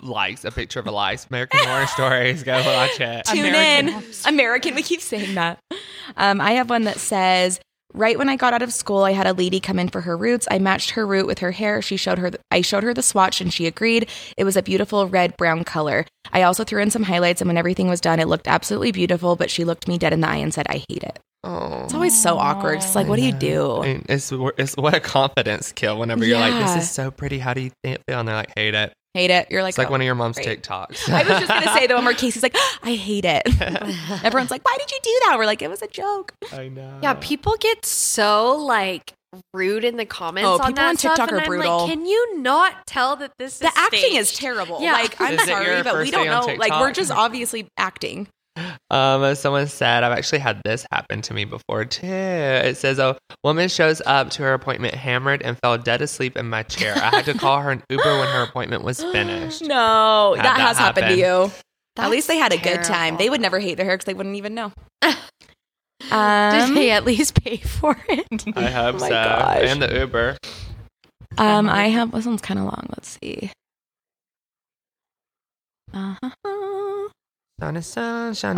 [0.00, 1.26] lice, a picture of a lice.
[1.28, 2.42] American Horror Stories.
[2.44, 3.24] Go watch it.
[3.26, 4.74] Tune American in, American.
[4.76, 5.58] We keep saying that.
[6.16, 7.60] Um, I have one that says.
[7.94, 10.16] Right when I got out of school, I had a lady come in for her
[10.16, 10.46] roots.
[10.50, 11.80] I matched her root with her hair.
[11.80, 12.30] She showed her.
[12.50, 14.08] I showed her the swatch, and she agreed.
[14.36, 16.04] It was a beautiful red brown color.
[16.32, 19.36] I also threw in some highlights, and when everything was done, it looked absolutely beautiful.
[19.36, 21.84] But she looked me dead in the eye and said, "I hate it." Oh.
[21.84, 22.78] It's always so awkward.
[22.78, 23.82] It's like, what do you do?
[23.82, 27.38] And it's, it's what a confidence kill whenever you're like, this is so pretty.
[27.38, 27.98] How do you feel?
[28.08, 28.92] And they're like, hate it.
[29.14, 29.50] Hate it.
[29.50, 31.08] You're like, It's like "Oh, one of your mom's great." TikToks.
[31.10, 33.42] I was just gonna say the one where Casey's like, ah, I hate it.
[34.24, 35.36] Everyone's like, why did you do that?
[35.38, 36.34] We're like, it was a joke.
[36.52, 36.98] I know.
[37.02, 39.14] Yeah, people get so like
[39.54, 40.46] rude in the comments.
[40.46, 41.78] Oh, on people that on stuff, TikTok and are I'm brutal.
[41.78, 44.80] Like, Can you not tell that this is The is acting is terrible.
[44.80, 44.92] Yeah.
[44.92, 46.54] Like, I'm Is sorry, but we don't know.
[46.56, 48.28] Like, we're just obviously acting.
[48.90, 52.06] Um, someone said, I've actually had this happen to me before too.
[52.06, 56.48] It says, a woman shows up to her appointment hammered and fell dead asleep in
[56.48, 56.94] my chair.
[56.96, 59.62] I had to call her an Uber when her appointment was finished.
[59.68, 61.48] No, Had that, that has happened to happen.
[61.48, 61.52] you.
[62.02, 63.16] At least they had a good time.
[63.16, 64.72] They would never hate their hair because they wouldn't even know.
[65.02, 68.26] Did Um, they at least pay for it?
[68.56, 69.08] I hope Oh so.
[69.08, 69.62] gosh.
[69.64, 70.36] And the Uber.
[71.38, 72.86] um, I have this one's kind of long.
[72.90, 73.50] Let's see.
[75.92, 76.30] Uh-huh.
[76.44, 77.08] Sun is sun, shine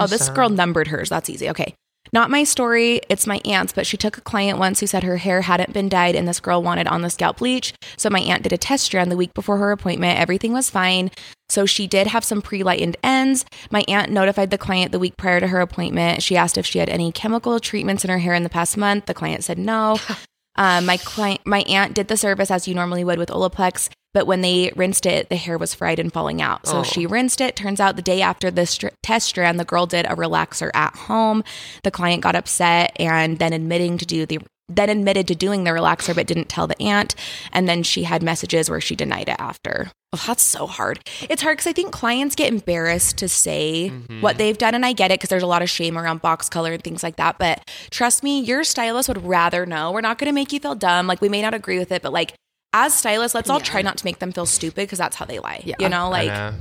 [0.00, 1.08] Oh, this girl numbered hers.
[1.08, 1.48] That's easy.
[1.50, 1.74] Okay.
[2.12, 3.00] Not my story.
[3.08, 5.88] It's my aunt's, but she took a client once who said her hair hadn't been
[5.88, 7.72] dyed and this girl wanted on the scalp bleach.
[7.96, 10.18] So my aunt did a test strand the week before her appointment.
[10.18, 11.10] Everything was fine.
[11.48, 13.44] So she did have some pre lightened ends.
[13.70, 16.22] My aunt notified the client the week prior to her appointment.
[16.22, 19.06] She asked if she had any chemical treatments in her hair in the past month.
[19.06, 19.98] The client said no.
[20.61, 24.27] Um, my client, my aunt did the service as you normally would with Olaplex, but
[24.27, 26.66] when they rinsed it, the hair was fried and falling out.
[26.66, 26.83] So Oh.
[26.83, 27.57] she rinsed it.
[27.57, 30.94] Turns out the day after the str- test strand, the girl did a relaxer at
[30.94, 31.42] home.
[31.83, 34.38] The client got upset and then admitting to do the
[34.73, 37.16] then admitted to doing the relaxer but didn't tell the aunt
[37.53, 41.42] and then she had messages where she denied it after oh, that's so hard it's
[41.42, 44.20] hard because i think clients get embarrassed to say Mhm.
[44.23, 46.49] what they've done and i get it because there's a lot of shame around box
[46.49, 50.18] color and things like that but trust me your stylist would rather know we're not
[50.18, 52.35] going to make you feel dumb like we may not agree with it but like
[52.73, 53.64] as stylists let's all Yeah.
[53.64, 55.77] try not to make them feel stupid because that's how they lie Yeah.
[55.79, 56.55] you know like know.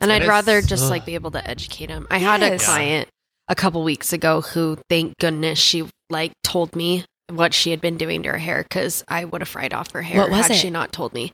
[0.00, 0.90] and I'd rather just ugh.
[0.90, 2.06] like be able to educate them.
[2.10, 3.08] I had a client
[3.48, 7.96] a couple weeks ago who, thank goodness, she like told me what she had been
[7.96, 10.50] doing to her hair because I would have fried off her hair What was had
[10.52, 10.54] it?
[10.58, 11.32] she not told me.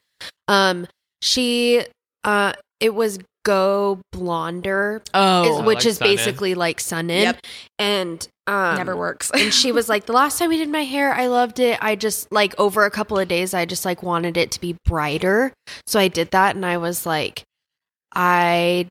[0.48, 0.86] Um,
[1.22, 1.84] she,
[2.24, 6.16] uh, it was Go Blonder, oh is- which like is Sun In.
[6.16, 7.46] basically like Sun In, Yep.
[7.78, 11.12] and um, never works and she was like, the last time we did my hair,
[11.14, 11.78] I loved it.
[11.82, 14.76] I just like over a couple of days, I just like wanted it to be
[14.84, 15.52] brighter.
[15.86, 17.42] So I did that and I was like,
[18.14, 18.88] I,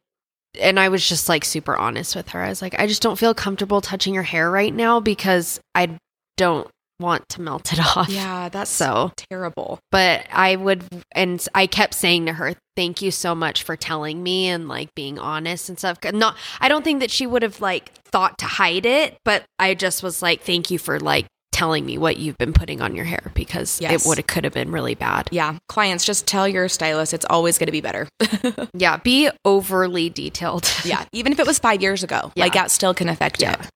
[0.60, 2.42] and I was just like super honest with her.
[2.42, 5.98] I was like, I just don't feel comfortable touching your hair right now because I
[6.38, 6.68] don't
[7.00, 8.10] want to melt it off.
[8.10, 13.12] yeah that's So, terrible but I would, and I kept saying to her, thank you
[13.12, 15.98] so much for telling me and like being honest and stuff.
[16.14, 19.74] Not, I don't think that she would have like thought to hide it, but I
[19.74, 23.06] just was like, thank you for like telling me what you've been putting on your
[23.06, 24.04] hair because Yes.
[24.06, 25.30] it would have could have been really bad.
[25.32, 28.10] yeah clients just tell your stylist it's always going to be better
[28.74, 30.70] Yeah, be overly detailed.
[30.84, 32.44] Yeah, even if it was five years ago, Yeah.
[32.44, 33.54] like that still can affect Yeah.
[33.54, 33.70] it.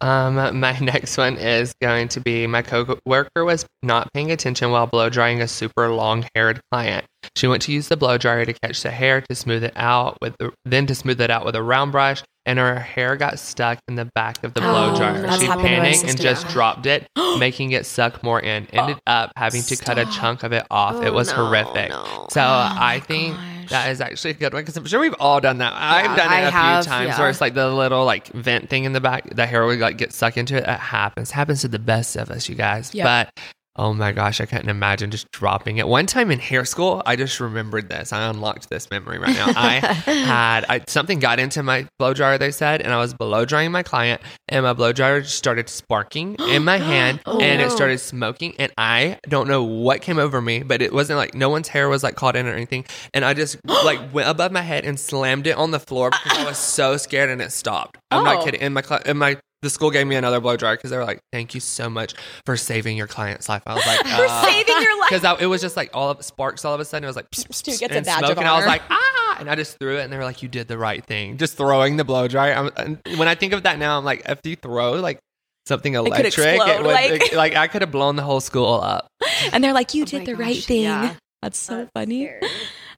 [0.00, 4.86] Um, my next one is going to be my coworker was not paying attention while
[4.86, 7.06] blow drying a super long haired client.
[7.36, 10.16] She went to use the blow dryer to catch the hair to smooth it out
[10.20, 13.38] with the, then to smooth it out with a round brush and her hair got
[13.38, 15.14] stuck in the back of the oh, blow Oh, dryer.
[15.38, 17.06] She happened to my panicked and just dropped it,
[17.38, 18.66] making it suck more in.
[18.72, 21.02] Ended oh, up having to cut a chunk of it off.
[21.02, 21.90] it Oh, was no, horrific.
[21.90, 22.26] no.
[22.30, 23.68] So oh, I think gosh.
[23.70, 25.72] that is actually a good one because I'm sure we've all done that.
[25.74, 27.18] I've done it I a have, few times yeah.
[27.20, 29.98] where it's like the little like vent thing in the back, the hair would like
[29.98, 30.64] get stuck into it.
[30.64, 31.30] That happens.
[31.30, 32.94] Happens to the best of us, you guys.
[32.94, 33.04] Yep.
[33.04, 33.44] But
[33.80, 35.88] oh my gosh, I couldn't imagine just dropping it.
[35.88, 38.12] One time in hair school, I just remembered this.
[38.12, 39.46] I unlocked this memory right now.
[39.56, 42.36] I had I, something got into my blow dryer.
[42.36, 45.70] They said, and I was blow drying my client, and my blow dryer just started
[45.70, 48.54] sparking in my hand, Oh, and it started smoking.
[48.58, 51.88] And I don't know what came over me, but it wasn't like no one's hair
[51.88, 52.84] was like caught in or anything.
[53.14, 56.38] And I just like went above my head and slammed it on the floor because
[56.38, 57.96] I was so scared, and it stopped.
[58.10, 58.24] I'm Oh.
[58.24, 58.60] not kidding.
[58.60, 61.04] And my cli- and my the school gave me another blow dryer because they were
[61.04, 62.14] like, "Thank you so much
[62.46, 65.10] for saving your client's life." I was like, For saving your life.
[65.10, 67.04] because it was just like all of sparks all of a sudden.
[67.04, 68.82] It was like pss, pss, Stu pss, gets a and smoke, and I was like,
[68.90, 71.36] ah, and I just threw it, and they were like, "You did the right thing."
[71.36, 72.54] Just throwing the blow dryer.
[72.54, 75.18] I'm, and when I think of that now, I'm like, if you throw like
[75.66, 79.06] something could electric, explode, would- like- like I could have blown the whole school up.
[79.52, 80.82] And they're like, you Oh did my the gosh, right thing.
[80.82, 81.14] yeah.
[81.42, 82.30] That's so funny.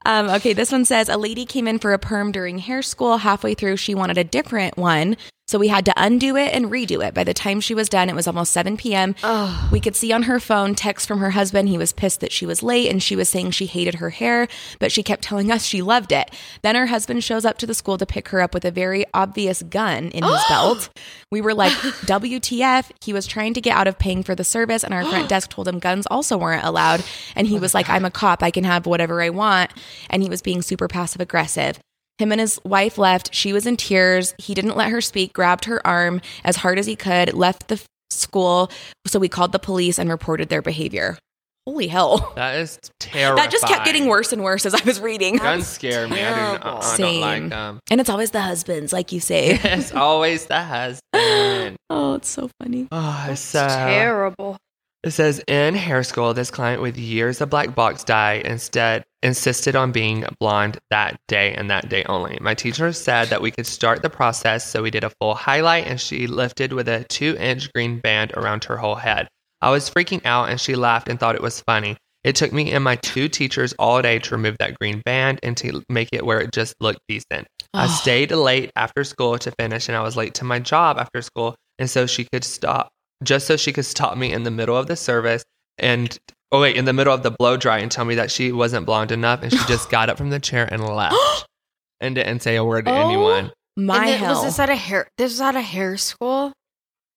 [0.04, 3.18] Um, okay, this one says a lady came in for a perm during hair school.
[3.18, 5.16] Halfway through, she wanted a different one.
[5.48, 7.12] So we had to undo it and redo it.
[7.12, 9.14] By the time she was done, it was almost 7 p.m.
[9.22, 11.68] Oh, We could see on her phone text from her husband.
[11.68, 14.48] He was pissed that she was late and she was saying she hated her hair,
[14.78, 16.30] but she kept telling us she loved it.
[16.62, 19.04] Then her husband shows up to the school to pick her up with a very
[19.12, 20.88] obvious gun in his belt.
[21.30, 22.90] We were like, WTF.
[23.04, 25.50] He was trying to get out of paying for the service, and our front desk
[25.50, 27.04] told him guns also weren't allowed.
[27.36, 28.42] And he was like, I'm a cop.
[28.42, 29.70] I can have whatever I want.
[30.08, 31.78] And he was being super passive aggressive.
[32.18, 33.34] Him and his wife left.
[33.34, 34.34] She was in tears.
[34.38, 37.80] He didn't let her speak, grabbed her arm as hard as he could, left the
[38.10, 38.70] school.
[39.06, 41.18] So we called the police and reported their behavior.
[41.66, 42.32] Holy hell.
[42.34, 43.36] That is terrible.
[43.36, 45.36] That just kept getting worse and worse as I was reading.
[45.36, 46.20] Guns scare me.
[46.20, 47.20] I, do not, I don't Same.
[47.20, 47.78] like them.
[47.88, 49.60] And it's always the husbands, like you say.
[49.62, 51.76] It's always the husband.
[51.88, 52.88] oh, it's so funny.
[52.90, 54.56] Oh, it's so terrible.
[55.04, 59.74] It says in hair school, this client with years of black box dye instead insisted
[59.74, 62.38] on being blonde that day and that day only.
[62.40, 65.88] My teacher said that we could start the process, so we did a full highlight
[65.88, 69.26] and she lifted with a two inch green band around her whole head.
[69.60, 71.96] I was freaking out and she laughed and thought it was funny.
[72.22, 75.56] It took me and my two teachers all day to remove that green band and
[75.56, 77.48] to make it where it just looked decent.
[77.74, 77.88] I Oh.
[77.88, 81.56] stayed late after school to finish and I was late to my job after school
[81.80, 82.90] and so she could stop
[83.22, 85.42] just so she could stop me in the middle of the service
[85.78, 86.18] and
[86.50, 88.84] oh wait in the middle of the blow dry and tell me that she wasn't
[88.86, 91.16] blonde enough and she just got up from the chair and left
[92.00, 93.08] and didn't say a word to Oh.
[93.08, 94.34] anyone My and then, hell.
[94.34, 95.08] was this at a hair?
[95.18, 96.52] This was at a hair school.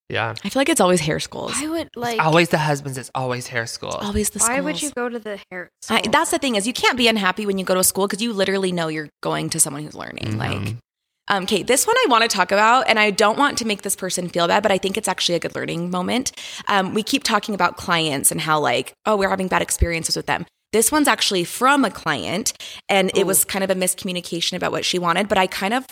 [0.09, 1.53] yeah I feel like it's always hair schools.
[1.59, 2.13] Why would like?
[2.17, 4.55] it's always the husbands it's always hair school always the schools.
[4.57, 5.69] why would you go to the hair?
[5.89, 6.11] I, School?
[6.11, 8.21] that's the thing is you can't be unhappy when you go to a school because
[8.21, 10.25] you literally know you're going to someone who's learning.
[10.25, 10.37] Mhm.
[10.37, 10.75] Like,
[11.27, 13.81] um, Kate, this one I want to talk about, and I don't want to make
[13.81, 16.31] this person feel bad, but I think it's actually a good learning moment.
[16.67, 20.27] Um, we keep talking about clients and how like, oh, we're having bad experiences with
[20.27, 20.45] them.
[20.71, 22.53] This one's actually from a client,
[22.89, 25.27] and it was kind of a miscommunication about what she wanted.
[25.27, 25.85] But I kind of,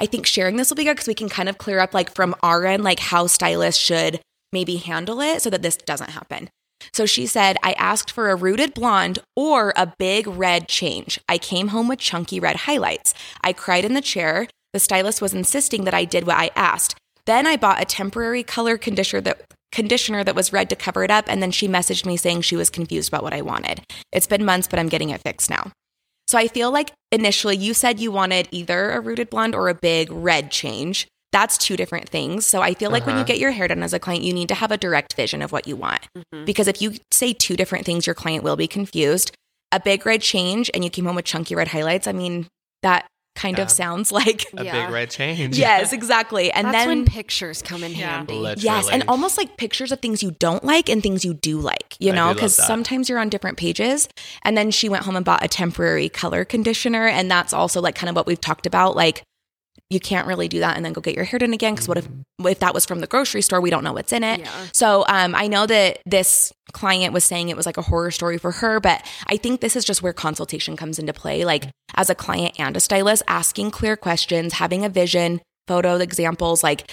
[0.00, 2.14] I think sharing this will be good because we can kind of clear up like
[2.14, 4.20] from our end, like how stylists should
[4.52, 6.48] maybe handle it so that this doesn't happen.
[6.92, 11.20] So she said, I asked for a rooted blonde or a big red change.
[11.28, 13.14] I came home with chunky red highlights.
[13.42, 14.48] I cried in the chair.
[14.72, 16.94] The stylist was insisting that I did what I asked.
[17.26, 21.10] Then I bought a temporary color conditioner that conditioner that was red to cover it
[21.10, 23.82] up and then she messaged me saying she was confused about what I wanted.
[24.12, 25.70] It's been months but I'm getting it fixed now.
[26.26, 29.74] So I feel like initially you said you wanted either a rooted blonde or a
[29.74, 31.06] big red change.
[31.32, 32.44] That's two different things.
[32.46, 33.26] So I feel like when you Uh-huh.
[33.28, 35.52] get your hair done as a client, you need to have a direct vision of
[35.52, 36.00] what you want.
[36.16, 36.44] Mhm.
[36.44, 39.30] Because if you say two different things, your client will be confused.
[39.70, 42.08] A big red change and you came home with chunky red highlights.
[42.08, 42.48] I mean,
[42.82, 43.06] that
[43.40, 43.64] kind Yeah.
[43.64, 44.84] of sounds like a Yeah.
[44.86, 46.50] big red change yes, exactly.
[46.52, 48.16] And That's then when pictures come in Yeah.
[48.16, 48.34] handy.
[48.34, 48.62] Literally.
[48.64, 51.96] Yes, and almost like pictures of things you don't like and things you do like,
[51.98, 54.08] you I know, because sometimes you're on different pages.
[54.42, 57.06] And then she went home and bought a temporary color conditioner.
[57.06, 58.94] And that's also like kind of what we've talked about.
[58.96, 59.22] Like,
[59.90, 61.74] you can't really do that and then go get your hair done again.
[61.74, 62.08] Because what if,
[62.44, 63.60] if that was from the grocery store?
[63.60, 64.40] We don't know what's in it.
[64.40, 64.66] Yeah.
[64.72, 68.38] So um, I know that this client was saying it was like a horror story
[68.38, 71.44] for her, but I think this is just where consultation comes into play.
[71.44, 76.62] Like, as a client and a stylist, asking clear questions, having a vision, photo examples,
[76.62, 76.88] like,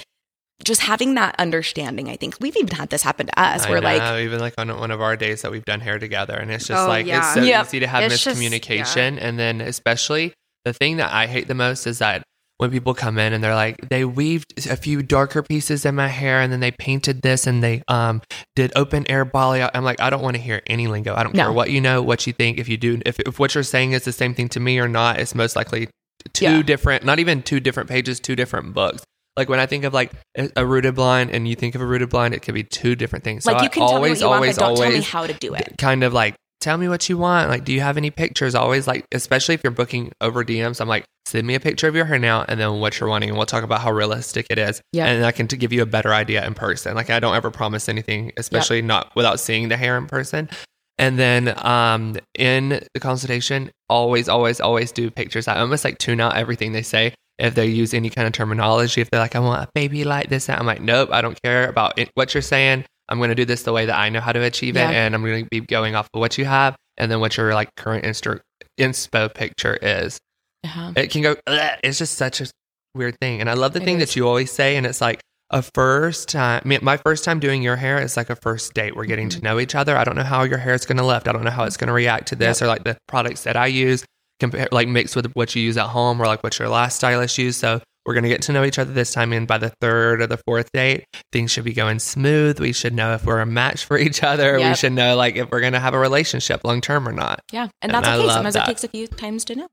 [0.64, 3.68] just having that understanding, I think we've even had this happen to us.
[3.68, 6.00] I We're know, like, even like on one of our days that we've done hair
[6.00, 7.20] together, and it's just Oh, like yeah.
[7.20, 7.66] it's so Yep.
[7.68, 10.34] easy to have It's just- miscommunication, and then especially
[10.66, 12.24] the thing that I hate the most is that
[12.58, 16.08] when people come in and they're like, they weaved a few darker pieces in my
[16.08, 18.22] hair and then they painted this and they um
[18.56, 19.70] did open air balayage.
[19.74, 21.14] I'm like, I don't want to hear any lingo.
[21.16, 21.44] I don't No.
[21.44, 22.58] care what you know, what you think.
[22.58, 24.88] If you do, if, if what you're saying is the same thing to me or
[24.88, 25.90] not, it's most likely
[26.34, 26.62] two Yeah.
[26.64, 29.04] different, not even two different pages, two different books.
[29.36, 30.12] Like when I think of like
[30.56, 33.24] a rooted blonde and you think of a rooted blonde, it could be two different
[33.24, 33.44] things.
[33.44, 34.92] So like you can tell me what always, you want, always, but don't tell me
[34.94, 35.76] always how to do it.
[35.78, 37.50] kind of like tell me what you want.
[37.50, 38.56] Like do you have any pictures?
[38.56, 41.96] Always like especially if you're booking over dms i'm like send me a picture of
[41.96, 44.58] your hair now and then what you're wanting and we'll talk about how realistic it
[44.58, 44.82] is.
[44.94, 45.08] Yeah.
[45.08, 46.96] and i can give you a better idea in person.
[46.96, 50.50] Like i don't ever promise anything especially not without seeing the hair in person.
[50.98, 55.48] And then um in the consultation always always always do pictures.
[55.48, 57.14] I almost like tune out everything they say.
[57.40, 60.28] If they use any kind of terminology if they're like i want a baby like
[60.28, 63.36] this i'm like nope i don't care about it, what you're saying i'm going to
[63.36, 64.90] do this the way that i know how to achieve Yeah.
[64.90, 67.38] it and i'm going to be going off of what you have and then what
[67.38, 68.40] your like current instru-
[68.80, 70.18] inspo picture is
[70.64, 70.94] Uh-huh.
[70.96, 71.36] it can go
[71.84, 72.48] it's just such a
[72.96, 74.10] weird thing and i love the It thing is.
[74.10, 75.20] that you always say and it's like
[75.52, 79.06] a first time my first time doing your hair is like a first date we're
[79.06, 79.40] getting Mm-hmm.
[79.40, 81.32] to know each other i don't know how your hair is going to lift i
[81.32, 83.68] don't know how it's going to react to this or like the products that i
[83.68, 84.04] use
[84.40, 87.38] compare like mixed with what you use at home or like what your last stylist
[87.38, 89.70] used so we're going to get to know each other this time and by the
[89.82, 93.42] third or the fourth date things should be going smooth we should know if we're
[93.42, 96.00] a match for each other we should know like if we're going to have a
[96.00, 98.28] relationship long term or not Yeah, and And that's I okay.
[98.30, 98.64] Sometimes that.
[98.64, 99.68] it takes a few times to know.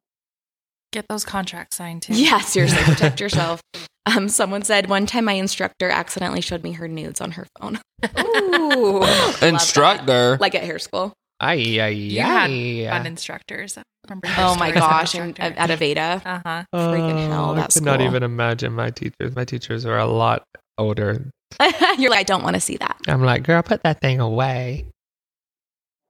[0.92, 2.14] Get those contracts signed too.
[2.14, 3.60] Yeah, seriously, protect yourself.
[4.06, 7.80] Um, someone said one time my instructor accidentally showed me her nudes on her phone.
[8.20, 9.48] Ooh, Love that.
[9.48, 11.12] instructor like at hair school.
[11.44, 13.78] Ay, ay, You had fun instructors.
[14.08, 16.22] Remember Oh my gosh, and at Aveda.
[16.24, 16.64] Uh huh.
[16.74, 19.36] freaking hell, Oh, that I could not even imagine my teachers.
[19.36, 20.44] My teachers are a lot
[20.78, 21.30] older.
[21.98, 22.96] You're like, I don't want to see that.
[23.06, 24.86] I'm like, girl, put that thing away.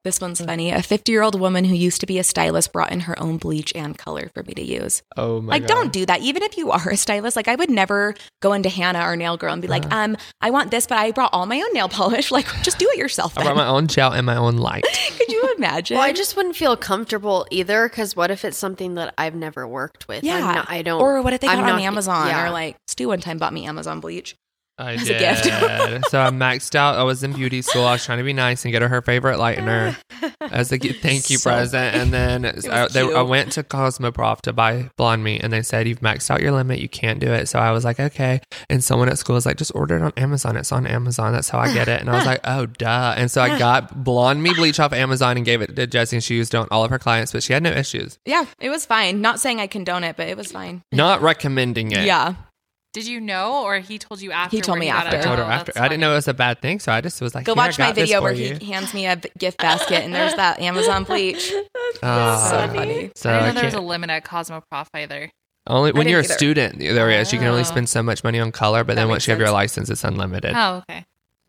[0.04, 0.70] This one's funny.
[0.70, 3.38] A 50 year old woman who used to be a stylist brought in her own
[3.38, 5.02] bleach and color for me to use.
[5.16, 5.68] Oh my like, god.
[5.68, 6.20] don't do that.
[6.20, 9.38] Even if you are a stylist, like, I would never go into Hannah or Nail
[9.38, 9.96] Girl and be like, Uh-huh.
[9.96, 12.30] um, I want this, but I brought all my own nail polish.
[12.34, 13.38] Like, just do it yourself.
[13.38, 14.84] I brought my own gel and my own light.
[15.16, 15.96] Could you imagine?
[15.96, 19.66] Well, I just wouldn't feel comfortable either because what if it's something that I've never
[19.66, 20.22] worked with?
[20.24, 20.40] I'm yeah.
[20.40, 21.00] not- I don't.
[21.00, 22.26] Or what if they I'm got on not- Amazon?
[22.28, 22.46] yeah.
[22.46, 24.34] Or like, Stu one time bought me Amazon bleach.
[24.76, 25.20] I As a did.
[25.20, 26.10] gift.
[26.10, 26.96] so I maxed out.
[26.96, 27.84] I was in beauty school.
[27.84, 29.96] I was trying to be nice and get her her favorite lightener
[30.40, 31.94] as a thank you So- present.
[31.94, 33.02] And then I, they.
[33.14, 36.52] I went to Cosmoprof to buy blonde meat, and they said you've maxed out your
[36.52, 36.80] limit.
[36.80, 37.48] You can't do it.
[37.48, 38.40] So I was like, okay.
[38.68, 40.56] And someone at school was like, just order it on Amazon.
[40.56, 41.32] It's on Amazon.
[41.32, 42.00] That's how I get it.
[42.00, 43.14] And I was like, oh duh.
[43.16, 46.34] And so I got BlondMe bleach off Amazon and gave it to Jessie, and she
[46.34, 48.18] used it on all of her clients, but she had no issues.
[48.24, 49.20] Yeah, it was fine.
[49.20, 50.82] Not saying I condone it, but it was fine.
[50.92, 52.04] Not recommending it.
[52.06, 52.34] Yeah.
[52.94, 54.56] Did you know, or he told you after?
[54.56, 55.18] He told me got after.
[55.18, 55.72] I told her Oh, after.
[55.72, 57.54] that's I didn't know it was a bad thing, so I just was like, Go
[57.54, 60.14] "Here, I watch my video where you." he hands me a b- gift basket and
[60.14, 61.52] there's that Amazon bleach.
[62.02, 62.48] Ah.
[62.50, 63.10] so funny.
[63.16, 65.28] So I I didn't know there was a limit at Cosmoprof either.
[65.66, 66.34] Only when you're a either.
[66.34, 67.32] student, there is.
[67.32, 67.64] You can only Oh.
[67.64, 69.90] spend so much money on color, but That then makes once you have your license,
[69.90, 70.52] it's unlimited.
[70.54, 71.04] Oh, okay.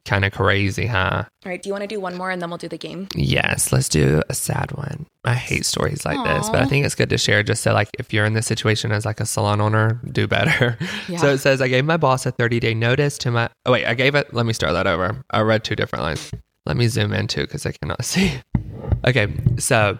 [0.06, 1.24] Kind of crazy, huh?
[1.46, 3.08] All right, do you want to do one more and then we'll do the game?
[3.16, 5.08] Yes, let's do a sad one.
[5.24, 7.90] I hate stories like this, but I think it's good to share just so like
[7.98, 10.78] if you're in this situation as like a salon owner, do better.
[11.08, 11.18] Yeah.
[11.18, 13.86] So it says I gave my boss a 30 day notice to my Oh wait,
[13.86, 15.24] I gave it let me start that over.
[15.30, 16.32] I read two different lines.
[16.66, 18.34] Let me zoom in too because I cannot see.
[19.08, 20.00] Okay, so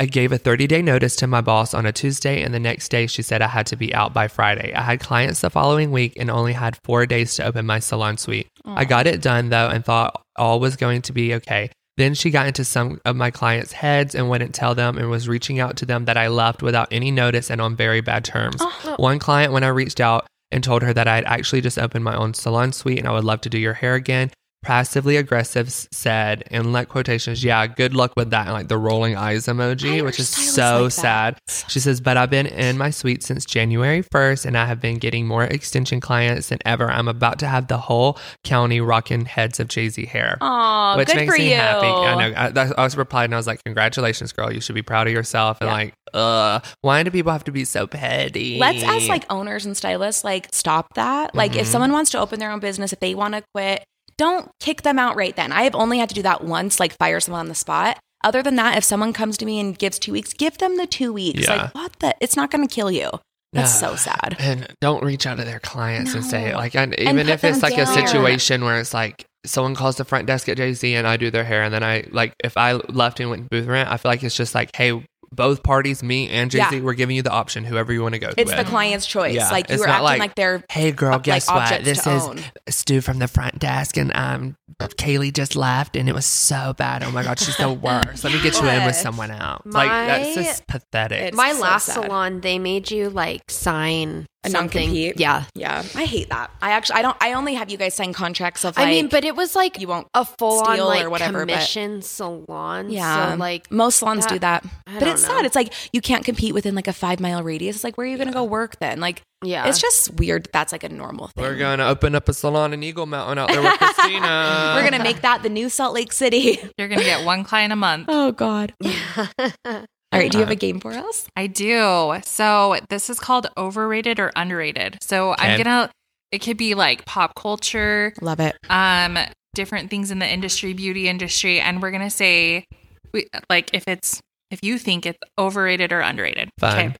[0.00, 2.88] I gave a 30 day notice to my boss on a Tuesday, and the next
[2.88, 4.72] day she said I had to be out by Friday.
[4.72, 8.16] I had clients the following week and only had four days to open my salon
[8.16, 8.48] suite.
[8.64, 11.70] I got it done though and thought all was going to be okay.
[11.98, 15.28] Then she got into some of my clients' heads and wouldn't tell them and was
[15.28, 18.62] reaching out to them that I left without any notice and on very bad terms.
[18.62, 18.96] Uh-huh.
[18.98, 22.04] One client, when I reached out and told her that I had actually just opened
[22.04, 24.30] my own salon suite and I would love to do your hair again,
[24.62, 28.44] passively aggressive said in like quotations, yeah, good luck with that.
[28.46, 31.38] And like the rolling eyes emoji, Why which is so like sad.
[31.68, 34.98] She says, but I've been in my suite since January 1st and I have been
[34.98, 36.90] getting more extension clients than ever.
[36.90, 40.36] I'm about to have the whole county rocking heads of Jay Z hair.
[40.40, 41.56] Oh, which good makes for me you.
[41.56, 41.86] happy.
[41.86, 42.34] I know.
[42.36, 44.52] I, I was replied and I was like, "Congratulations, girl!
[44.52, 45.72] You should be proud of yourself." And Yeah.
[45.74, 48.58] like, uh, why do people have to be so petty?
[48.58, 51.34] Let's ask like owners and stylists, like, stop that.
[51.34, 51.70] Like, if Mhm.
[51.70, 53.84] someone wants to open their own business, if they want to quit,
[54.20, 55.50] don't kick them out right then.
[55.50, 57.98] I have only had to do that once, like, fire someone on the spot.
[58.22, 60.86] Other than that, if someone comes to me and gives two weeks, give them the
[60.86, 61.48] two weeks.
[61.48, 61.54] Yeah.
[61.62, 62.14] Like, what the?
[62.20, 63.10] It's not going to kill you.
[63.54, 63.88] That's No.
[63.90, 64.36] so sad.
[64.38, 67.60] And don't reach out to their clients and say like, and even put if it's
[67.60, 70.94] them like a situation where it's like someone calls the front desk at Jay Z
[70.94, 73.66] and I do their hair, and then I like if I left and went booth
[73.66, 75.02] rent, I feel like it's just like, hey,
[75.32, 76.82] both parties, me and Jay Z, Yeah.
[76.82, 78.40] we're giving you the option, whoever you want to go to.
[78.40, 78.58] It's with.
[78.58, 79.34] the client's choice.
[79.34, 81.56] Yeah, Like, you it's are not acting like- like, they're Hey girl, like, guess what?
[81.62, 82.40] objects This is own.
[82.68, 87.02] Stu from the front desk, and um, Kaylee just left, and it was so bad.
[87.04, 88.24] Oh my god, she's the worst.
[88.24, 89.62] Let me get you in with someone else.
[89.66, 91.34] like that's just pathetic.
[91.34, 91.94] My so last sad.
[92.04, 94.80] salon, they made you like sign A something.
[94.88, 95.20] non-compete?
[95.20, 95.44] Yeah.
[95.54, 96.50] Yeah, I hate that.
[96.62, 97.16] I actually, I don't.
[97.20, 98.86] I only have you guys sign contracts of like.
[98.86, 101.52] I mean, but it was like you won't a full on like or whatever, but-
[101.52, 102.90] commission salon.
[102.90, 104.70] yeah, So like most salons do that- that.
[104.86, 105.28] I But it's know.
[105.36, 105.44] sad.
[105.44, 107.76] It's like you can't compete within like a five mile radius.
[107.76, 108.98] It's like where are you going to go work then?
[109.00, 109.66] Like, yeah.
[109.68, 110.44] it's just weird.
[110.44, 111.44] that That's like a normal thing.
[111.44, 114.72] We're going to open up a salon in Eagle Mountain out there with Christina.
[114.76, 116.58] We're gonna make that the new Salt Lake City.
[116.78, 118.06] You're gonna get one client a month.
[118.08, 118.74] Oh God.
[120.12, 120.30] All right.
[120.30, 121.26] Do you have a game for us?
[121.36, 122.18] I do.
[122.24, 124.98] So this is called overrated or underrated.
[125.02, 125.90] So I'm gonna.
[126.32, 128.56] It could be like pop culture, Love it.
[128.68, 129.18] um,
[129.54, 132.64] different things in the industry, beauty industry, and we're gonna say,
[133.12, 134.20] we, like if it's
[134.50, 136.50] if you think it's overrated or underrated.
[136.58, 136.96] Fine.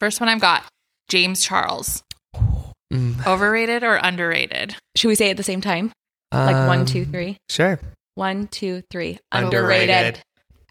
[0.00, 0.64] First one I've got
[1.08, 2.02] James Charles.
[2.92, 4.76] Mm, Overrated or underrated?
[4.96, 5.90] Should we say it at the same time?
[6.32, 7.36] Like one, um, two, three.
[7.48, 7.78] Sure.
[8.14, 9.18] One, two, three.
[9.32, 10.20] Underrated.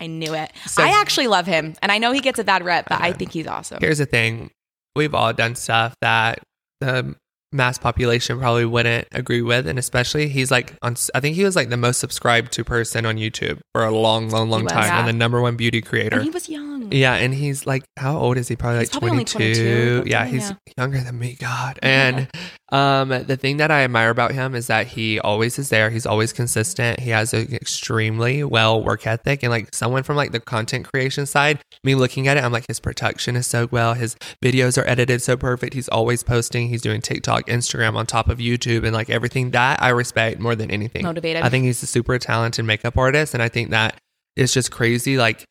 [0.04, 0.52] I knew it.
[0.68, 3.10] So- I actually love him, and I know he gets a bad rep, but I
[3.10, 3.18] Okay.
[3.20, 3.78] think he's awesome.
[3.82, 4.52] Here's the thing
[4.96, 6.40] we've all done stuff that
[6.82, 7.16] the
[7.52, 9.68] mass population probably wouldn't agree with.
[9.68, 13.06] And especially, he's like, on, I think he was like the most subscribed to person
[13.06, 15.00] on YouTube for a long, long, long was, time yeah.
[15.00, 16.16] and the number one beauty creator.
[16.18, 16.92] And he was young.
[16.92, 18.56] Yeah, and he's like, how old is he?
[18.56, 19.34] Probably He's like 22.
[19.40, 20.04] 22.
[20.08, 20.26] Yeah, Yeah.
[20.26, 21.38] he's younger than me.
[21.40, 21.80] God.
[21.84, 22.28] And
[22.74, 25.92] um, the thing that I admire about him is that he always is there.
[25.92, 27.00] He's always consistent.
[27.00, 31.28] He has an extremely well work ethic, and like someone from like the content creation
[31.28, 33.94] side, me looking at it, I'm like, his production is so well.
[33.94, 35.76] His videos are edited so perfect.
[35.76, 36.70] He's always posting.
[36.70, 40.56] He's doing TikTok, Instagram on top of YouTube, and like everything that I respect more
[40.56, 41.04] than anything.
[41.04, 41.44] Motivated.
[41.44, 44.00] I think he's a super talented makeup artist, and I think that
[44.36, 45.16] it's just crazy.
[45.18, 45.46] Like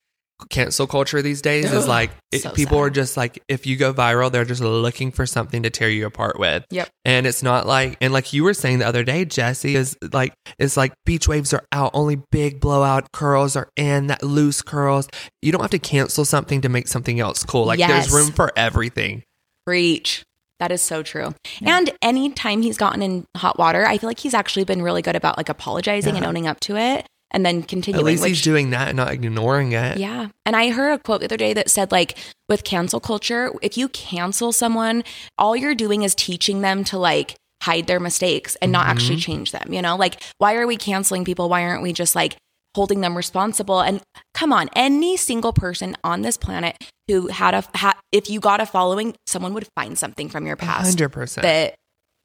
[0.50, 2.82] cancel culture these days is like it, so people sad.
[2.84, 6.06] are just like if you go viral, they're just looking for something to tear you
[6.06, 6.64] apart with.
[6.70, 6.88] Yep.
[7.04, 10.34] And it's not like and like you were saying the other day, Jesse is like
[10.58, 15.08] it's like beach waves are out, only big blowout curls are in, that loose curls.
[15.40, 17.66] You don't have to cancel something to make something else cool.
[17.66, 17.90] Like Yes.
[17.90, 19.22] there's room for everything.
[19.66, 20.22] Preach.
[20.60, 21.34] That is so true.
[21.60, 25.16] And anytime he's gotten in hot water, I feel like he's actually been really good
[25.16, 28.00] about like apologizing and owning up to it and then continuing.
[28.00, 29.98] At least which, he's doing that and not ignoring it.
[29.98, 30.28] Yeah.
[30.46, 32.16] And I heard a quote the other day that said, like,
[32.48, 35.02] with cancel culture, if you cancel someone,
[35.38, 39.32] all you're doing is teaching them to like hide their mistakes and not actually mm-hmm.
[39.32, 39.72] change them.
[39.72, 41.48] You know, like, why are we canceling people?
[41.48, 42.36] Why aren't we just like
[42.74, 43.80] holding them responsible?
[43.80, 44.02] And
[44.34, 46.76] come on, any single person on this planet
[47.08, 50.56] who had a, ha- if you got a following, someone would find something from your
[50.56, 51.42] past hundred percent.
[51.42, 51.74] that,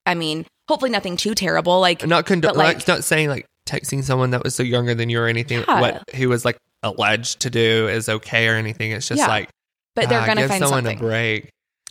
[0.06, 1.80] I mean, hopefully nothing too terrible.
[1.80, 5.20] Like, not condo- like, not saying like texting someone that was so younger than you
[5.20, 5.82] or anything Yeah.
[5.82, 9.28] what he was like alleged to do is okay or anything it's just Yeah.
[9.28, 9.50] like
[9.96, 11.00] but they're ah, going to give find someone something.
[11.00, 11.50] a break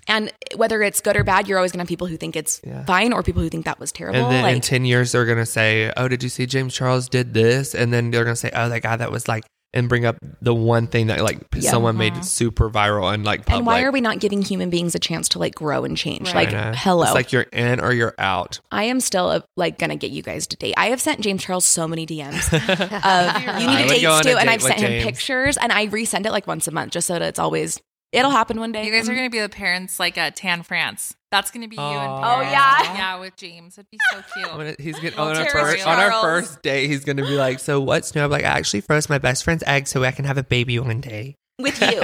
[0.08, 2.60] And whether it's good or bad, you're always going to have people who think it's
[2.64, 2.84] Yeah.
[2.84, 4.20] fine or people who think that was terrible.
[4.20, 7.34] and then in 10 years they're gonna say oh did you see james charles did
[7.34, 10.16] this and then they're gonna say oh that guy that was like and bring up
[10.40, 11.70] the one thing that like Yeah.
[11.70, 14.94] someone made super viral and like public and why are we not giving human beings
[14.94, 16.32] a chance to like grow and change?
[16.32, 16.50] Right.
[16.50, 17.02] Like, hello.
[17.04, 20.22] it's like you're in or you're out I am still uh, like gonna get you
[20.22, 20.74] guys to date.
[20.76, 24.20] I have sent James Charles so many DMs of you need to date go on
[24.20, 26.70] a Stu, and I've with sent him pictures, and I resend it like once a
[26.70, 27.80] month just so that it's always
[28.12, 28.84] it'll happen one day.
[28.86, 31.14] You guys are Um, going to be the parents like at Tan France.
[31.30, 32.38] That's going to be you and Aw.
[32.38, 32.94] Oh, yeah.
[32.94, 33.76] yeah, with James.
[33.78, 34.48] It'd be so cute.
[34.48, 36.22] I'm gonna- he's getting Well, on our Terrace first on our Charles.
[36.48, 36.86] first date.
[36.88, 39.62] He's gonna be like, "So what's new?" I'm like, "I actually froze my best friend's
[39.66, 42.02] egg so I can have a baby one day." with you,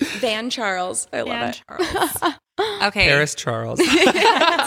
[0.18, 1.06] Van Charles.
[1.12, 1.62] I love Dan it.
[1.68, 2.34] Charles.
[2.82, 3.78] Okay, Paris Charles.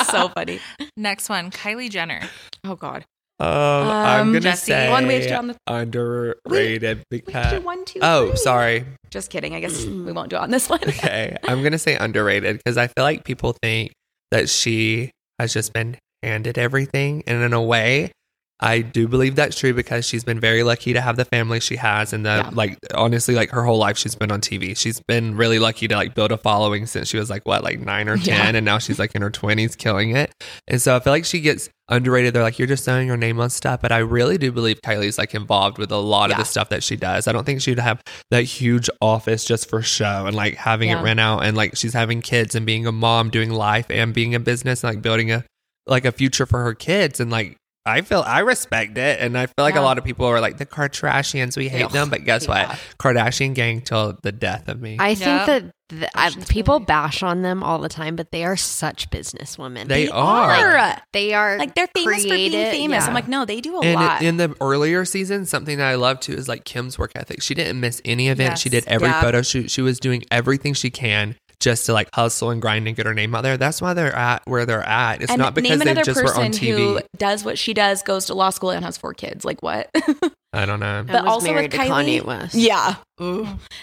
[0.10, 0.60] so funny.
[0.98, 2.22] next one, Kylie Jenner.
[2.64, 3.06] Oh God.
[3.40, 4.72] Um, I'm Um, gonna Jesse.
[4.72, 8.38] say One we have to do on the- underrated to because one, two, oh, three.
[8.38, 8.86] sorry.
[9.12, 9.54] Just kidding.
[9.56, 10.80] I guess we won't do it on this one.
[10.88, 13.92] Okay, I'm gonna say underrated because I feel like people think
[14.32, 18.12] that she has just been handed everything, and in a way,
[18.62, 21.76] I do believe that's true because she's been very lucky to have the family she
[21.76, 22.50] has, and the Yeah.
[22.54, 22.78] like.
[22.94, 24.78] Honestly, like her whole life, she's been on TV.
[24.78, 27.80] She's been really lucky to like build a following since she was like what, like
[27.82, 28.58] nine or ten, Yeah.
[28.58, 30.32] and now she's like in her twenties, killing it.
[30.70, 32.34] And so I feel like she gets underrated.
[32.34, 35.18] They're like, you're just throwing your name on stuff, but I really do believe Kylie's
[35.18, 37.28] like involved with a lot of the stuff that she does.
[37.28, 41.02] I don't think she'd have that huge office just for show and like having Yeah.
[41.02, 44.14] it rent out and like she's having kids and being a mom, doing life and
[44.14, 45.44] being a business and like building a
[45.88, 47.58] like a future for her kids and like.
[47.88, 49.82] I feel I respect it, and I feel like Yeah.
[49.82, 51.56] a lot of people are like the Kardashians.
[51.56, 52.70] We hate Ugh, them, but guess yeah.
[52.70, 52.80] what?
[53.00, 54.98] Kardashian gang till the death of me.
[55.00, 55.18] I Yep.
[55.20, 56.86] think that the, uh, I, people story.
[56.86, 59.88] bash on them all the time, but they are such businesswomen.
[59.88, 60.52] They They are.
[60.52, 61.02] are.
[61.14, 63.04] They are Like they're famous for being famous.
[63.04, 63.08] yeah.
[63.08, 64.22] I'm like, no, they do a and lot.
[64.24, 67.44] in the earlier season, something that I love too is like Kim's work ethic.
[67.44, 68.58] She didn't miss any event.
[68.58, 69.22] She did every Yeah.
[69.22, 69.70] photo shoot.
[69.70, 73.14] She was doing everything she can just to like hustle and grind and get her
[73.14, 73.58] name out there.
[73.58, 75.22] That's why they're at where they're at.
[75.22, 76.76] It's and not because name they another just were person on TV.
[76.78, 79.46] who does what she does, goes to law school, and has four kids.
[79.46, 79.90] Like what?
[80.54, 81.00] I don't know.
[81.00, 82.56] And but was also with married to Kylie- Kanye West.
[82.56, 82.96] yeah.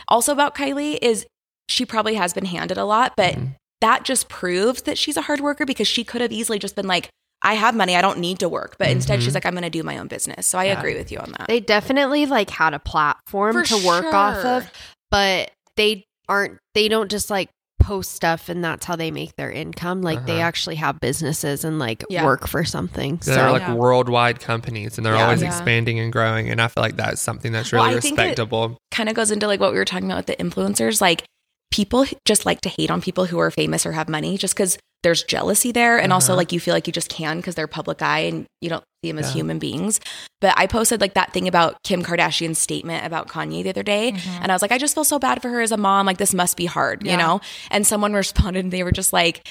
[0.08, 1.26] Also about Kylie is
[1.68, 3.54] she probably has been handed a lot, but Mhm.
[3.80, 6.86] that just proves that she's a hard worker because she could have easily just been
[6.86, 7.08] like,
[7.44, 8.76] I have money, I don't need to work.
[8.78, 10.46] But instead, she's like, I'm going to do my own business.
[10.46, 10.78] So I Yeah.
[10.78, 11.48] agree with you on that.
[11.48, 14.70] They definitely like had a platform For to work off of,
[15.10, 17.48] but they aren't they don't just like
[17.82, 20.02] post stuff and that's how they make their income.
[20.02, 20.42] Like they Uh-huh.
[20.48, 22.24] actually have businesses and like Yeah.
[22.24, 23.18] work for something.
[23.24, 23.74] They're like Yeah.
[23.74, 25.24] worldwide companies and they're Yeah.
[25.24, 25.48] always Yeah.
[25.48, 26.48] expanding and growing.
[26.50, 28.78] And I feel like that's something that's Well, really I respectable.
[28.90, 31.00] kind of goes into like what we were talking about with the influencers.
[31.00, 31.24] Like
[31.70, 34.78] people just like to hate on people who are famous or have money just because
[35.02, 35.98] there's jealousy there.
[35.98, 36.38] And also Uh-huh.
[36.38, 39.10] like you feel like you just can because they're public eye and you don't see
[39.10, 40.00] them as human beings.
[40.40, 44.12] But I posted like that thing about Kim Kardashian's statement about Kanye the other day.
[44.12, 44.42] Mm-hmm.
[44.42, 46.06] And I was like, I just feel so bad for her as a mom.
[46.06, 47.12] Like this must be hard, Yeah.
[47.12, 47.40] you know?
[47.70, 49.46] And someone responded and they were just like,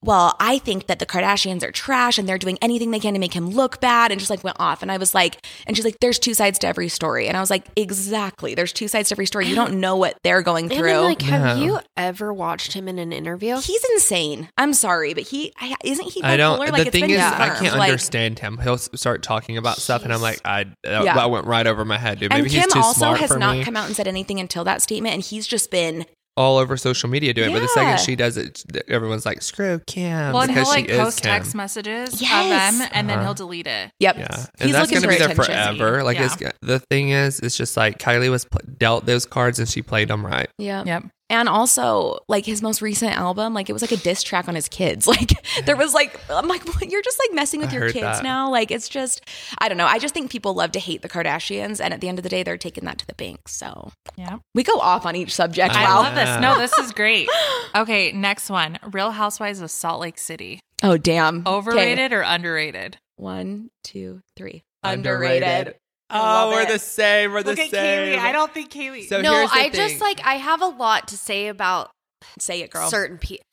[0.00, 3.18] well, I think that the Kardashians are trash and they're doing anything they can to
[3.20, 4.80] make him look bad and just like went off.
[4.82, 7.26] And I was like, and she's like, there's two sides to every story.
[7.26, 8.54] And I was like, exactly.
[8.54, 9.46] There's two sides to every story.
[9.48, 10.86] You don't know what they're going and through.
[10.88, 11.64] then, like, have No.
[11.64, 13.56] you ever watched him in an interview?
[13.60, 14.48] He's insane.
[14.56, 16.24] I'm sorry, but he I, isn't he bipolar?
[16.26, 16.58] I don't.
[16.60, 18.58] like the it's thing been is, I can't Like, understand him.
[18.58, 21.14] He'll start talking about stuff, and I'm like, I that, Yeah.
[21.14, 22.32] that went right over my head, dude.
[22.32, 23.64] And Maybe Kim he's too also has for not me.
[23.64, 26.06] come out and said anything until that statement, and he's just been
[26.38, 27.96] All over social media doing it, but the Yeah.
[27.96, 30.96] second she does it, everyone's like, "Screw Kim," Well, and he'll because she like is
[30.98, 31.30] post Kim.
[31.32, 32.72] text messages Yes.
[32.74, 33.24] of them, and then Uh-huh.
[33.26, 33.90] he'll delete it.
[33.98, 34.16] yep.
[34.16, 35.76] Yeah, and He's that's looking gonna for be there attention.
[35.78, 36.04] forever.
[36.04, 36.26] Like, Yeah.
[36.26, 39.82] it's, the thing is, it's just like Kylie was pl- dealt those cards and she
[39.82, 40.48] played them right.
[40.58, 40.84] Yeah.
[40.86, 41.04] Yep.
[41.30, 44.54] And also, like his most recent album, like it was like a diss track on
[44.54, 45.06] his kids.
[45.18, 45.32] Like
[45.66, 46.88] there was like, I'm like, what?
[46.90, 48.22] you're just like messing with I your kids that.
[48.22, 48.50] now.
[48.50, 49.22] Like it's just,
[49.58, 49.86] I don't know.
[49.86, 52.28] I just think people love to hate the Kardashians, and at the end of the
[52.28, 53.48] day, they're taking that to the bank.
[53.48, 54.38] So Yeah.
[54.54, 55.74] we go off on each subject.
[55.74, 56.02] I I wow.
[56.02, 56.40] love this.
[56.40, 57.28] No, this is great.
[57.74, 58.78] Okay, next one.
[58.92, 60.60] Real Housewives of Salt Lake City.
[60.82, 61.38] Oh damn.
[61.40, 61.50] Okay.
[61.50, 62.98] Overrated or underrated?
[63.16, 64.62] One, two, three.
[64.84, 65.42] Underrated.
[65.48, 65.74] Underrated.
[66.10, 66.68] I Oh, we're it.
[66.68, 67.32] the same.
[67.32, 68.14] We're the Look at same.
[68.14, 68.18] Kaylee.
[68.18, 69.06] I don't think Kaylee.
[69.08, 69.72] So no, here's the I thing.
[69.88, 71.90] just like I have a lot to say about
[72.38, 72.88] Say it, girl.
[72.90, 73.44] certain people.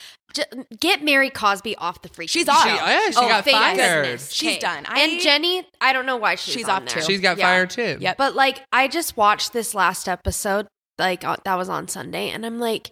[0.79, 2.63] Get Mary Cosby off the freaking She's off.
[2.63, 3.77] She, yeah, she oh, got fired.
[3.77, 4.31] goodness.
[4.31, 4.59] She's Okay.
[4.59, 4.85] done.
[4.87, 7.01] I- and Jenny, I don't know why she's, She's on off there.
[7.01, 7.07] too.
[7.07, 7.45] She's got Yeah.
[7.45, 7.97] fired too.
[8.01, 12.29] Yeah, But like, I just watched this last episode, like uh, that was on Sunday,
[12.31, 12.91] and I'm like,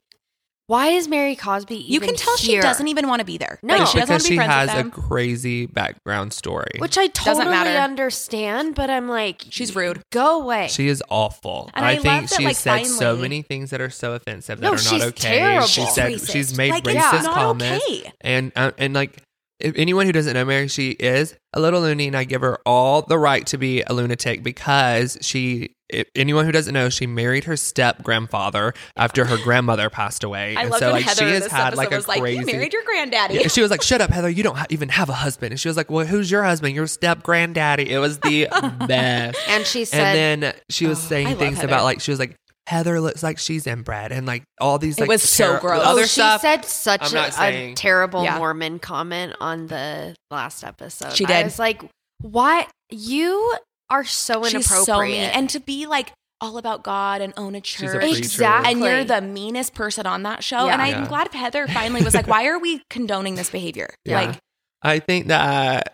[0.68, 1.76] why is Mary Cosby?
[1.76, 3.60] Even You can tell she doesn't even want to be there.
[3.62, 3.76] No.
[3.78, 6.72] Like, she doesn't want because to be she has with a crazy background story.
[6.78, 10.02] Which I totally understand, but I'm like, She's rude.
[10.12, 10.68] Go away.
[10.70, 11.70] She is awful.
[11.74, 13.90] And I, I think love that, she like, has said so many things that are
[13.90, 15.40] so offensive that No, are not she's okay.
[15.40, 15.68] terrible.
[15.68, 16.32] She said racist.
[16.32, 18.12] she's made Like, racist it's not comments, okay.
[18.22, 19.22] and uh, and like
[19.60, 22.60] if anyone who doesn't know Mary, she is a little loony, and I give her
[22.66, 25.76] all the right to be a lunatic because she.
[25.90, 30.56] If anyone who doesn't know, she married her step grandfather after her grandmother passed away,
[30.56, 32.40] I and so like Heather she has had like a was like, crazy.
[32.40, 34.30] "You married your granddaddy." Yeah, she was like, "Shut up, Heather!
[34.30, 36.74] You don't ha- even have a husband." And she was like, "Well, who's your husband?
[36.74, 38.48] Your step granddaddy." It was the
[38.88, 39.38] best.
[39.48, 41.68] and she said, And then she was Oh, saying things Heather.
[41.68, 42.36] about like she was like
[42.68, 45.82] Heather looks like she's inbred and like all these It like was so gross.
[45.84, 46.42] Oh, Other oh, she stuff.
[46.42, 48.38] said such a, a terrible Yeah.
[48.38, 51.14] Mormon comment on the last episode.
[51.14, 51.34] She did.
[51.36, 51.46] I did.
[51.46, 51.84] was like,
[52.22, 52.70] "What?
[52.90, 53.56] You
[53.90, 54.86] are so She's inappropriate.
[54.86, 55.24] so mean.
[55.24, 58.18] And to be like all about God and own a She's a church.
[58.18, 58.72] Exactly.
[58.72, 60.66] And you're the meanest person on that show.
[60.66, 60.74] Yeah.
[60.74, 61.08] And I'm Yeah.
[61.08, 63.90] glad Heather finally was like, why are we condoning this behavior?
[64.06, 64.22] Yeah.
[64.22, 64.38] Like,
[64.82, 65.94] I think that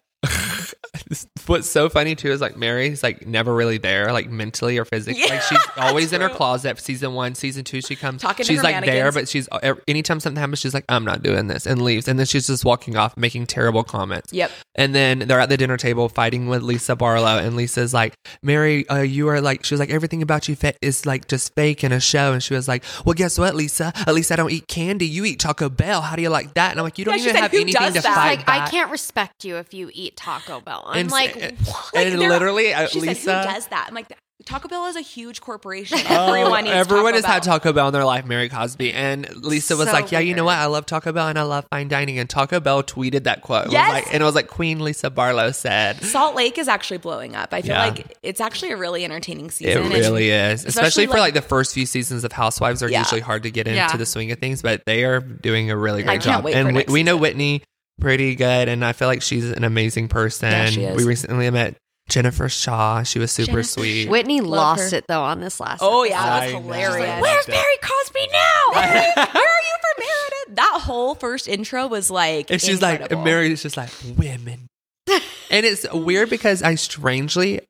[1.46, 5.22] what's so funny too is like Mary's like never really there, like mentally or physically.
[5.22, 6.80] Yeah, like she's always in her closet.
[6.80, 8.22] Season one, season two, she comes.
[8.22, 11.06] Talking to she's her like there, but she's uh, anytime something happens, she's like, "I'm
[11.06, 12.08] not doing this," and leaves.
[12.08, 14.32] And then she's just walking off, making terrible comments.
[14.34, 14.52] yep.
[14.76, 18.88] And then they're at the dinner table fighting with Lisa Barlow, and Lisa's like, "Mary,
[18.90, 21.84] uh, you are like," she was like, "Everything about you fa- is like just fake
[21.84, 23.92] in a show." And she was like, "Well, guess what, Lisa?
[23.96, 25.06] At least I don't eat candy.
[25.08, 26.02] You eat Taco Bell.
[26.02, 27.60] How do you like that?" And I'm like, "You don't Yeah, even said, have "Who
[27.60, 28.50] anything to that?" fight like.
[28.50, 30.79] I can't respect you if you eat Taco Bell.
[30.88, 31.94] I'm And- like, and, what?
[31.96, 33.16] Like, and literally, uh, She Lisa.
[33.22, 33.86] said, who does that?
[33.90, 34.08] I'm like,
[34.46, 36.00] Taco Bell is a huge corporation.
[36.10, 38.94] Oh, Everyone eats everyone has had Taco Bell in their life, Mary Cosby.
[38.94, 40.56] And Lisa was So like, Yeah, you know what?
[40.58, 42.18] I love Taco Bell and I love fine dining.
[42.18, 43.68] And Taco Bell tweeted that quote.
[43.68, 43.92] It Yes.
[43.92, 46.02] like, and it was like Queen Lisa Barlow said.
[46.04, 47.54] Salt Lake is actually blowing up.
[47.54, 47.86] I feel Yeah.
[47.88, 49.84] like it's actually a really entertaining It season.
[49.84, 50.64] And- really is.
[50.66, 53.00] Especially, especially, for like like- the first few seasons of Housewives are Yeah.
[53.00, 53.96] usually hard to get into Yeah.
[53.98, 56.48] the swing of things, but they are doing a really great job.
[56.48, 57.18] and we, we know.
[57.18, 57.62] Whitney
[58.00, 60.52] pretty good, and I feel like she's an amazing person.
[60.52, 60.96] Yeah, she is.
[60.98, 61.76] We recently met
[62.10, 63.04] Jennifer Shah.
[63.04, 64.10] She was super Jennifer sweet.
[64.10, 64.98] Whitney Love lost her.
[64.98, 65.80] it though on this last.
[65.84, 66.62] Oh yeah, I was know.
[66.62, 67.10] hilarious.
[67.10, 67.52] I Where's loved it.
[67.52, 68.64] Mary Cosby now?
[68.74, 70.56] Where are you for Meredith?
[70.56, 73.18] That whole first intro was like, And she's like, incredible.
[73.22, 74.68] and Mary's just like, women.
[75.08, 77.62] and it's weird because I strangely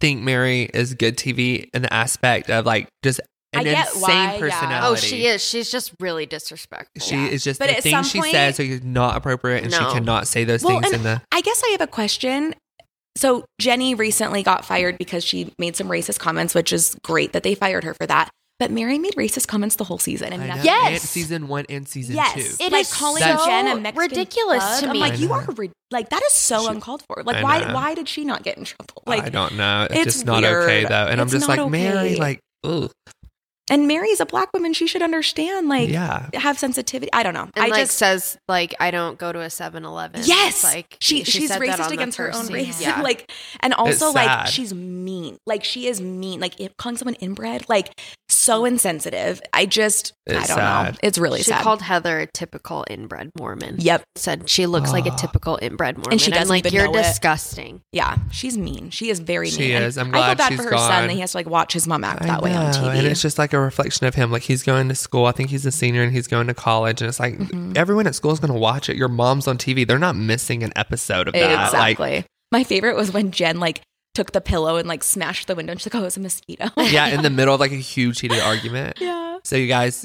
[0.00, 3.24] think Mary is good TV in the aspect of like just I
[3.54, 4.80] an get insane why, yeah.
[4.84, 5.42] oh, she is.
[5.42, 7.00] She's just really disrespectful.
[7.00, 7.26] She Yeah.
[7.28, 9.78] is just But the at things some she point- says are not appropriate and No.
[9.78, 12.54] she cannot say those Well, things in the I guess I have a question.
[13.16, 17.42] So Jenny recently got fired because she made some racist comments, which is great that
[17.42, 18.30] they fired her for that.
[18.60, 20.54] But Mary made racist comments the whole season, and I know.
[20.56, 21.00] nothing- Yes.
[21.02, 22.64] And season one and season Yes, two.
[22.64, 24.82] It like is calling so Jen a Mexican ridiculous thug.
[24.82, 27.22] to I'm like, you are ri- like that is so uncalled for.
[27.24, 27.60] Like, I why?
[27.60, 27.74] know.
[27.74, 29.02] Why did she not get in trouble?
[29.06, 29.86] Like, I don't know.
[29.88, 31.06] It's, it's just not okay though.
[31.06, 32.90] And I'm just not like, Mary, like, ugh.
[33.70, 34.72] And Mary's a black woman.
[34.72, 35.68] She should understand.
[35.68, 36.28] Like, yeah.
[36.34, 37.12] have sensitivity.
[37.12, 37.48] I don't know.
[37.54, 40.22] And I like just says like I don't go to a 7-Eleven.
[40.24, 42.54] Yes, like she, she's racist against her own scene.
[42.54, 42.80] race.
[42.80, 43.00] Yeah.
[43.08, 45.38] like, and also like she's mean.
[45.46, 46.40] Like she is mean.
[46.40, 47.98] Like if- calling someone inbred, like
[48.28, 49.40] so insensitive.
[49.52, 50.92] I just, I don't know.
[51.02, 51.62] It's really she sad.
[51.62, 53.76] called Heather a typical inbred Mormon.
[53.78, 54.04] yep.
[54.16, 56.12] Said she looks like a typical inbred Mormon.
[56.12, 57.02] And she doesn't like, even you're know it.
[57.02, 57.82] disgusting.
[57.92, 58.90] Yeah, she's mean.
[58.90, 59.72] She is very mean.
[59.72, 59.98] And is.
[59.98, 61.06] I'm I feel glad bad she's for her son gone.
[61.08, 62.98] that he has to like watch his mom act I that way on TV.
[62.98, 64.30] And it's just like a reflection of him.
[64.30, 65.26] Like he's going to school.
[65.26, 67.00] I think he's a senior and he's going to college.
[67.02, 67.72] And it's like Mm-hmm.
[67.76, 68.96] everyone at school is going to watch it.
[68.96, 69.86] Your mom's on TV.
[69.86, 71.72] They're not missing an episode of that.
[71.72, 72.24] Like, exactly.
[72.52, 73.82] My favorite was when Jen like
[74.14, 75.72] took the pillow and like smashed the window.
[75.72, 78.20] And she's like, "Oh, it's a mosquito." yeah, in the middle of like a huge
[78.20, 78.98] heated argument.
[79.00, 79.38] yeah.
[79.44, 80.04] So you guys,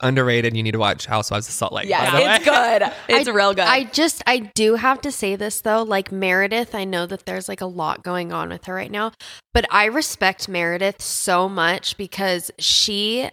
[0.00, 0.56] underrated.
[0.56, 1.88] You need to watch Housewives of Salt Lake.
[1.88, 2.34] Yeah, by the way.
[2.34, 2.82] it's good.
[3.08, 3.64] It's I- real good.
[3.64, 7.48] I just I do have to say this though, like Meredith, I know that there's
[7.48, 9.12] like a lot going on with her right now,
[9.54, 13.30] but I respect Meredith so much because she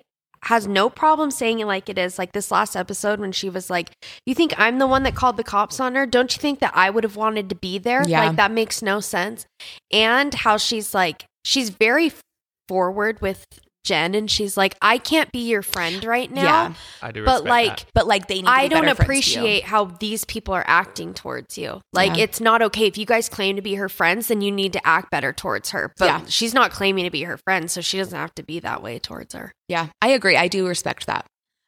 [0.47, 2.19] has no problem saying it like it is.
[2.19, 3.91] Like this last episode when she was like,
[4.25, 6.05] "You think I'm the one that called the cops on her?
[6.05, 8.03] Don't you think that I would have wanted to be there?
[8.07, 8.25] Yeah.
[8.27, 9.45] Like that makes no sense."
[9.91, 12.11] And how she's like she's very
[12.67, 13.45] forward with
[13.83, 16.73] Jen and she's like, "I can't be your friend right now." Yeah.
[17.01, 17.85] I do But like that.
[17.93, 18.45] but like they need.
[18.45, 19.03] To I be don't better to you.
[19.05, 21.81] appreciate how these people are acting towards you.
[21.91, 22.23] Like Yeah.
[22.23, 24.87] it's not okay if you guys claim to be her friends, then you need to
[24.87, 25.91] act better towards her.
[25.97, 26.21] But Yeah.
[26.27, 28.99] she's not claiming to be her friend, so she doesn't have to be that way
[28.99, 29.51] towards her.
[29.67, 30.37] Yeah, I agree.
[30.37, 31.25] I do respect that.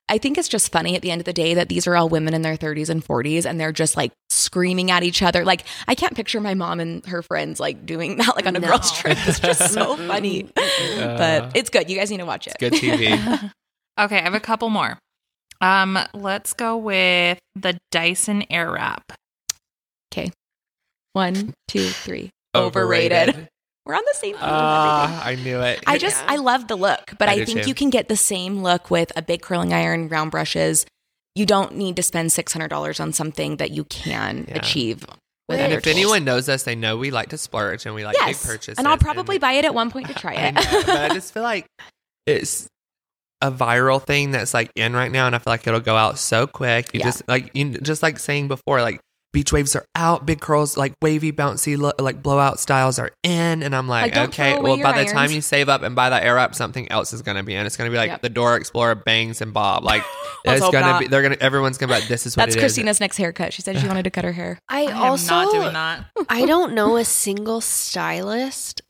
[0.08, 2.08] I think it's just funny at the end of the day that these are all
[2.10, 5.44] women in their 30s and 40s and they're just like screaming at each other.
[5.44, 8.60] Like, I can't picture my mom and her friends like doing that like on a
[8.60, 8.68] No.
[8.68, 9.18] girls' trip.
[9.26, 10.44] It's just so funny.
[10.56, 11.90] but it's good.
[11.90, 12.56] You guys need to watch it.
[12.60, 13.52] It's good TV.
[13.98, 15.00] Okay, I have a couple more.
[15.62, 19.04] Um, let's go with the Dyson Airwrap.
[20.14, 20.32] Okay.
[21.14, 22.30] One, two, three.
[22.54, 23.48] Overrated.
[23.86, 24.42] We're on the same page.
[24.42, 24.60] with everything.
[24.62, 25.84] Ah, I knew it.
[25.86, 26.32] I just Yeah.
[26.34, 27.70] I love the look, but I I, think too.
[27.70, 30.86] you can get the same look with a big curling iron, round brushes.
[31.36, 34.56] You don't need to spend six hundred dollars on something that you can Yeah.
[34.56, 35.06] achieve
[35.48, 35.96] with and other if tools.
[35.96, 38.78] anyone knows us, they know we like to splurge and we like yes, big purchases.
[38.80, 40.56] and I'll probably buy it at one point to try I it.
[40.56, 41.68] know, but I just feel like
[42.26, 42.68] it's
[43.42, 46.18] a viral thing that's like in right now, and I feel like it'll go out
[46.18, 46.92] so quick.
[46.94, 47.06] You Yeah.
[47.06, 49.00] just like you just like saying before, like
[49.36, 53.62] beach waves are out, big curls, like wavy, bouncy, lo- like blowout styles are in,
[53.62, 56.10] and I'm like, Like, okay, well, your by the time you save up and buy
[56.10, 57.66] that Airwrap, something else is gonna be in.
[57.66, 58.22] It's gonna be like Yep.
[58.22, 60.04] the Dora Explorer bangs and bob, like
[60.46, 61.08] it's gonna be.
[61.08, 61.38] They're gonna.
[61.42, 62.62] Everyone's gonna be like, this is what That's it is.
[62.64, 63.52] Christina's next haircut.
[63.54, 64.58] She said she wanted to cut her hair.
[64.70, 66.06] I, I am also not doing that.
[66.30, 68.82] I don't know a single stylist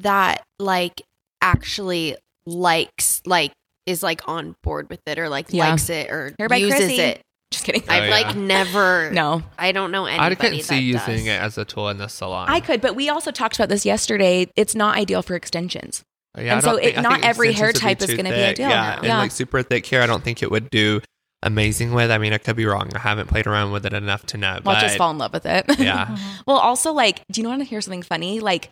[0.00, 1.02] that like
[1.40, 3.52] actually likes like
[3.86, 5.70] is like on board with it or like Yeah.
[5.70, 7.20] likes it or Hair by uses it.
[7.50, 7.82] Just kidding.
[7.88, 8.10] Oh, I've yeah.
[8.10, 11.34] like never no, I don't know anybody I couldn't see that using does.
[11.34, 12.48] it as a tool in the salon.
[12.48, 14.50] I could, but we also talked about this yesterday.
[14.56, 16.02] It's not ideal for extensions.
[16.36, 18.74] Oh, yeah, And so don't it- not every hair type is gonna be ideal Yeah,
[18.76, 18.96] now.
[18.96, 19.18] and Yeah.
[19.18, 21.00] like super thick hair, I don't think it would do
[21.44, 22.10] amazing with.
[22.10, 22.90] I mean, I could be wrong.
[22.94, 24.54] I haven't played around with it enough to know.
[24.64, 25.64] Well, but just fall in love with it.
[25.78, 26.16] yeah,
[26.46, 28.40] well, also, like, do you want to hear something funny?
[28.40, 28.70] Like,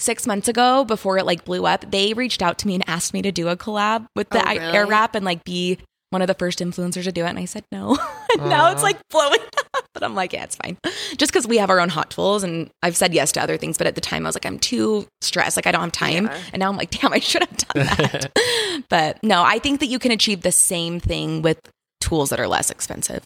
[0.00, 3.12] six months ago, before it like blew up, they reached out to me and asked
[3.14, 4.58] me to do a collab with the Oh, really?
[4.76, 5.78] Air Wrap and like be
[6.14, 7.28] one of the first influencers to do it.
[7.28, 7.98] And I said no.
[8.38, 9.40] and now it's like blowing
[9.74, 9.84] up.
[9.92, 10.78] But I'm like, yeah, it's fine.
[11.18, 13.76] Just because we have our own hot tools and I've said yes to other things.
[13.76, 15.56] But at the time, I was like, I'm too stressed.
[15.56, 16.26] Like, I don't have time.
[16.26, 16.38] Yeah.
[16.52, 18.32] And now I'm like, damn, I should have done that.
[18.88, 21.60] but no, I think that you can achieve the same thing with
[22.00, 23.24] tools that are less expensive.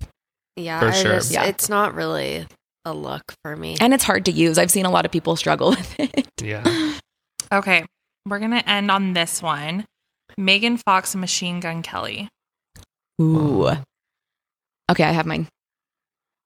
[0.57, 1.13] Yeah, For sure.
[1.17, 1.45] just- Yeah.
[1.45, 2.47] it's not really
[2.85, 3.77] a look for me.
[3.81, 4.59] And it's hard to use.
[4.59, 6.27] I've seen a lot of people struggle with it.
[6.43, 6.95] yeah.
[7.53, 7.85] Okay,
[8.27, 9.85] we're gonna end on this one.
[10.37, 12.29] Megan Fox and Machine Gun Kelly.
[13.21, 13.69] Ooh.
[14.91, 15.47] Okay, I have mine.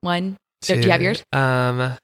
[0.01, 0.37] One.
[0.62, 1.23] Do you have yours?
[1.33, 1.97] Um.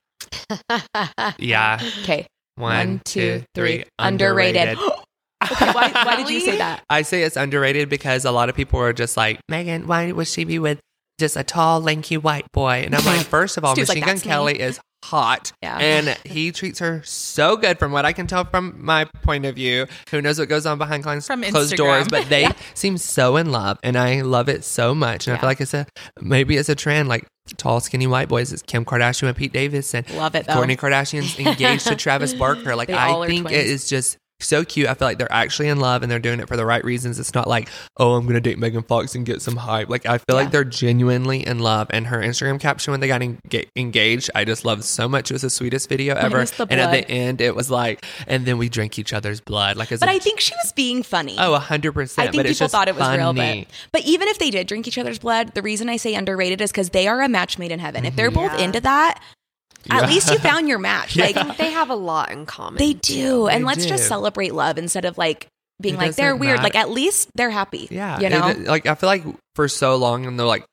[1.39, 1.79] Yeah.
[2.03, 2.27] Okay.
[2.57, 3.85] One, two, three.
[3.99, 4.79] Underrated.
[5.53, 6.83] okay, why, why did you say that?
[6.91, 10.27] I say it's underrated because a lot of people are just like, Megan, why would
[10.27, 10.81] she be with
[11.21, 12.83] just a tall, lanky white boy?
[12.85, 15.53] And I'm like, first of all, Stu's like, Machine Gun me." Kelly is hot.
[15.63, 15.79] Yeah.
[15.79, 19.55] And he treats her so good from what I can tell from my point of
[19.55, 19.87] view.
[20.11, 23.79] Who knows what goes on behind closed, closed doors, but they seem so in love.
[23.83, 25.27] And I love it so much.
[25.27, 25.87] And I feel like it's a,
[26.21, 27.27] maybe it's a trend like
[27.57, 28.53] tall, skinny white boys.
[28.53, 30.05] It's Kim Kardashian and Pete Davidson.
[30.15, 30.55] Love it though.
[30.55, 32.77] Kourtney Kardashian's engaged to Travis Barker.
[32.77, 33.71] Like I think it twins.
[33.71, 34.87] is just so cute.
[34.89, 37.19] I feel like they're actually in love and they're doing it for the right reasons.
[37.19, 39.89] It's not like, oh, I'm gonna date Megan Fox and get some hype.
[39.89, 41.89] Like I feel like they're genuinely in love.
[41.91, 43.39] And her Instagram caption when they got en-
[43.77, 45.31] engaged, I just loved so much.
[45.31, 46.39] It was the sweetest video ever.
[46.71, 49.77] And at the end, it was like, and then we drink each other's blood.
[49.77, 51.37] Like as But a- I think she was being funny.
[51.39, 52.19] Oh, 100%.
[52.19, 54.99] I think people thought it was real, but but even if they did drink each
[54.99, 57.79] other's blood, the reason I say underrated is because they are a match made in
[57.81, 58.05] heaven.
[58.05, 58.65] If they're both Yeah.
[58.65, 59.21] into that,
[59.87, 59.99] Yeah.
[60.03, 61.17] at least you found your match.
[61.17, 62.79] Like they have a lot in common.
[62.79, 65.47] they do, and They let's just celebrate love instead of like
[65.81, 66.57] being It like they're weird.
[66.57, 66.65] matter.
[66.65, 67.89] Like at least they're happy.
[67.91, 68.49] Yeah, you know.
[68.49, 69.25] It- like I feel like
[69.55, 70.65] for so long in the like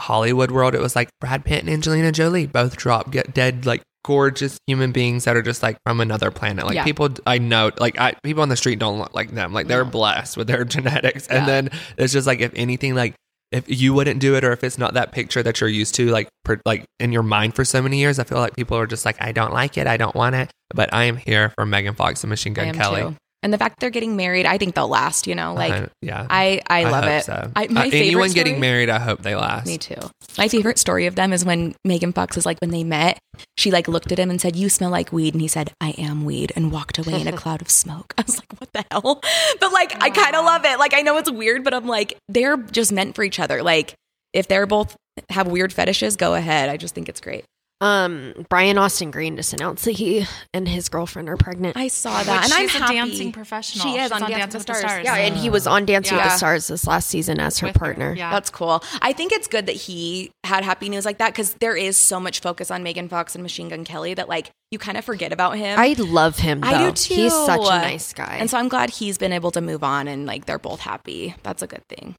[0.00, 3.82] Hollywood world, it was like Brad Pitt and Angelina Jolie both drop get dead like
[4.04, 6.66] gorgeous human beings that are just like from another planet.
[6.66, 6.82] Like Yeah.
[6.84, 9.52] people I know, like I, people on the street don't look like them.
[9.52, 11.46] Like they're blessed with their genetics, and Yeah.
[11.46, 13.14] then it's just like if anything, like
[13.52, 16.06] if you wouldn't do it or if it's not that picture that you're used to
[16.08, 18.86] like per, like in your mind for so many years i feel like people are
[18.86, 19.86] just like i don't like it.
[19.86, 20.50] I don't want it.
[20.74, 23.02] But i am here for megan fox and machine gun kelly.
[23.02, 23.16] too.
[23.42, 25.26] And the fact they're getting married, I think they'll last.
[25.26, 27.24] You know, like Uh, yeah I I love hope it.
[27.24, 27.50] so.
[27.56, 29.96] I, my Uh, favorite anyone getting married i hope they last Me too.
[30.38, 33.18] My favorite story of them is when Megan Fox is like when they met,
[33.58, 35.90] she like looked at him and said, "You smell like weed," and he said, "I
[35.98, 38.14] am weed," and walked away in a cloud of smoke.
[38.16, 39.20] I was like, "What the hell?"
[39.60, 40.78] But like, I kind of love it.
[40.78, 43.62] Like, I know it's weird, but I'm like, they're just meant for each other.
[43.62, 43.94] Like,
[44.32, 44.96] if they're both
[45.28, 46.68] have weird fetishes, go ahead.
[46.70, 47.44] I just think it's great.
[47.82, 50.24] Um, Brian Austin Green just announced that he
[50.54, 51.76] and his girlfriend are pregnant.
[51.76, 52.94] I saw Which that, and I'm a happy.
[52.94, 53.82] dancing professional.
[53.84, 54.90] She is She's on, on Dance Dance with the Stars.
[54.92, 55.04] Stars.
[55.04, 57.76] yeah, and he was on Dancing with the Stars this last season as her With
[57.76, 58.14] her, partner.
[58.16, 58.30] yeah.
[58.30, 58.82] That's cool.
[59.00, 62.20] I think it's good that he had happy news like that because there is so
[62.20, 65.32] much focus on Megan Fox and Machine Gun Kelly that like you kind of forget
[65.32, 65.78] about him.
[65.78, 66.60] I love him.
[66.60, 66.68] Though.
[66.68, 67.14] I do too.
[67.14, 68.36] He's such a nice guy.
[68.38, 71.34] And so I'm glad he's been able to move on and like they're both happy.
[71.42, 72.14] That's a good thing.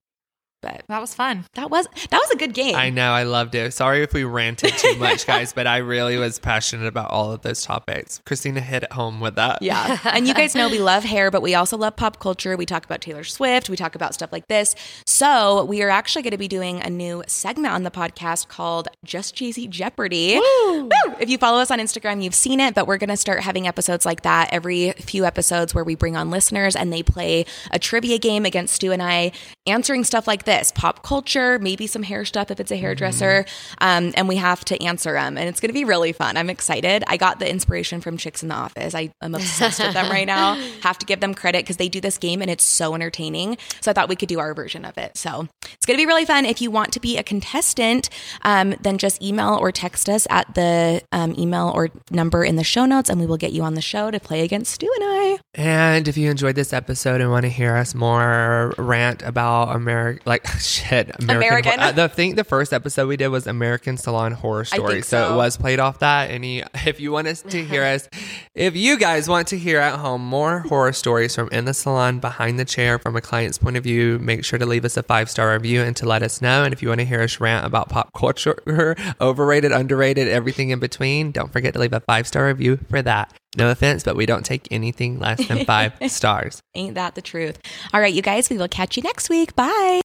[0.64, 1.46] But That was fun.
[1.56, 2.76] that was that was a good game.
[2.76, 3.74] I know, I loved it.
[3.74, 7.42] Sorry if we ranted too much, guys, but I really was passionate about all of
[7.42, 8.22] those topics.
[8.26, 9.62] Christina hit it home with that.
[9.62, 10.00] Yeah.
[10.06, 12.56] and you guys know we love hair, but we also love pop culture.
[12.58, 14.74] We talk about Taylor Swift, we talk about stuff like this.
[15.06, 18.88] So, we are actually going to be doing a new segment on the podcast called
[19.04, 20.36] Just Jay Z Jeopardy.
[20.38, 20.90] Woo!
[21.20, 23.68] If you follow us on Instagram, you've seen it, but we're going to start having
[23.68, 27.80] episodes like that every few episodes where we bring on listeners and they play a
[27.80, 29.32] trivia game against Stu and I,
[29.68, 33.46] answering stuff like this pop culture, maybe some hair stuff if it's a hairdresser.
[33.80, 35.38] Um, and we have to answer them.
[35.38, 36.38] And it's going to be really fun.
[36.38, 37.04] I'm excited.
[37.08, 38.96] I got the inspiration from Chicks in the Office.
[38.96, 40.56] I, I'm obsessed with them right now.
[40.82, 43.58] Have to give them credit because they do this game and it's so entertaining.
[43.82, 45.18] So I thought we could do our version of it.
[45.18, 46.46] So it's going to be really fun.
[46.46, 48.10] If you want to be a contestant,
[48.42, 52.64] um, then just email or text us at the um, email or number in the
[52.64, 55.04] show notes and we will get you on the show to play against Stu and
[55.04, 55.40] I.
[55.56, 60.22] And if you enjoyed this episode and want to hear us more rant about America,
[60.26, 61.30] like shit, American.
[61.30, 61.80] American.
[61.80, 65.28] uh, the thing, the first episode we did was American Salon Horror Story, so.
[65.28, 65.34] so.
[65.34, 66.32] it was played off that.
[66.32, 68.10] And you, if you want us to hear us,
[68.56, 72.20] if you guys want to hear at home more horror stories from in the salon,
[72.20, 75.04] behind the chair, from a client's point of view, make sure to leave us a
[75.04, 76.64] five star review and to let us know.
[76.64, 78.58] And if you want to hear us rant about pop culture,
[79.22, 83.34] overrated, underrated, everything in between, don't forget to leave a five star review for that.
[83.56, 86.62] No offense, but we don't take anything less than five stars.
[86.76, 87.60] Ain't that the truth?
[87.94, 89.56] All right, you guys, we will catch you next week.
[89.56, 90.03] Bye.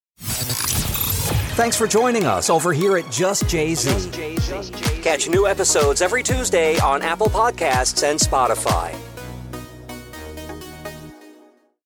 [1.56, 4.10] Thanks for joining us over here at Just Jay Z.
[5.02, 8.94] Catch new episodes every Tuesday on Apple Podcasts and Spotify.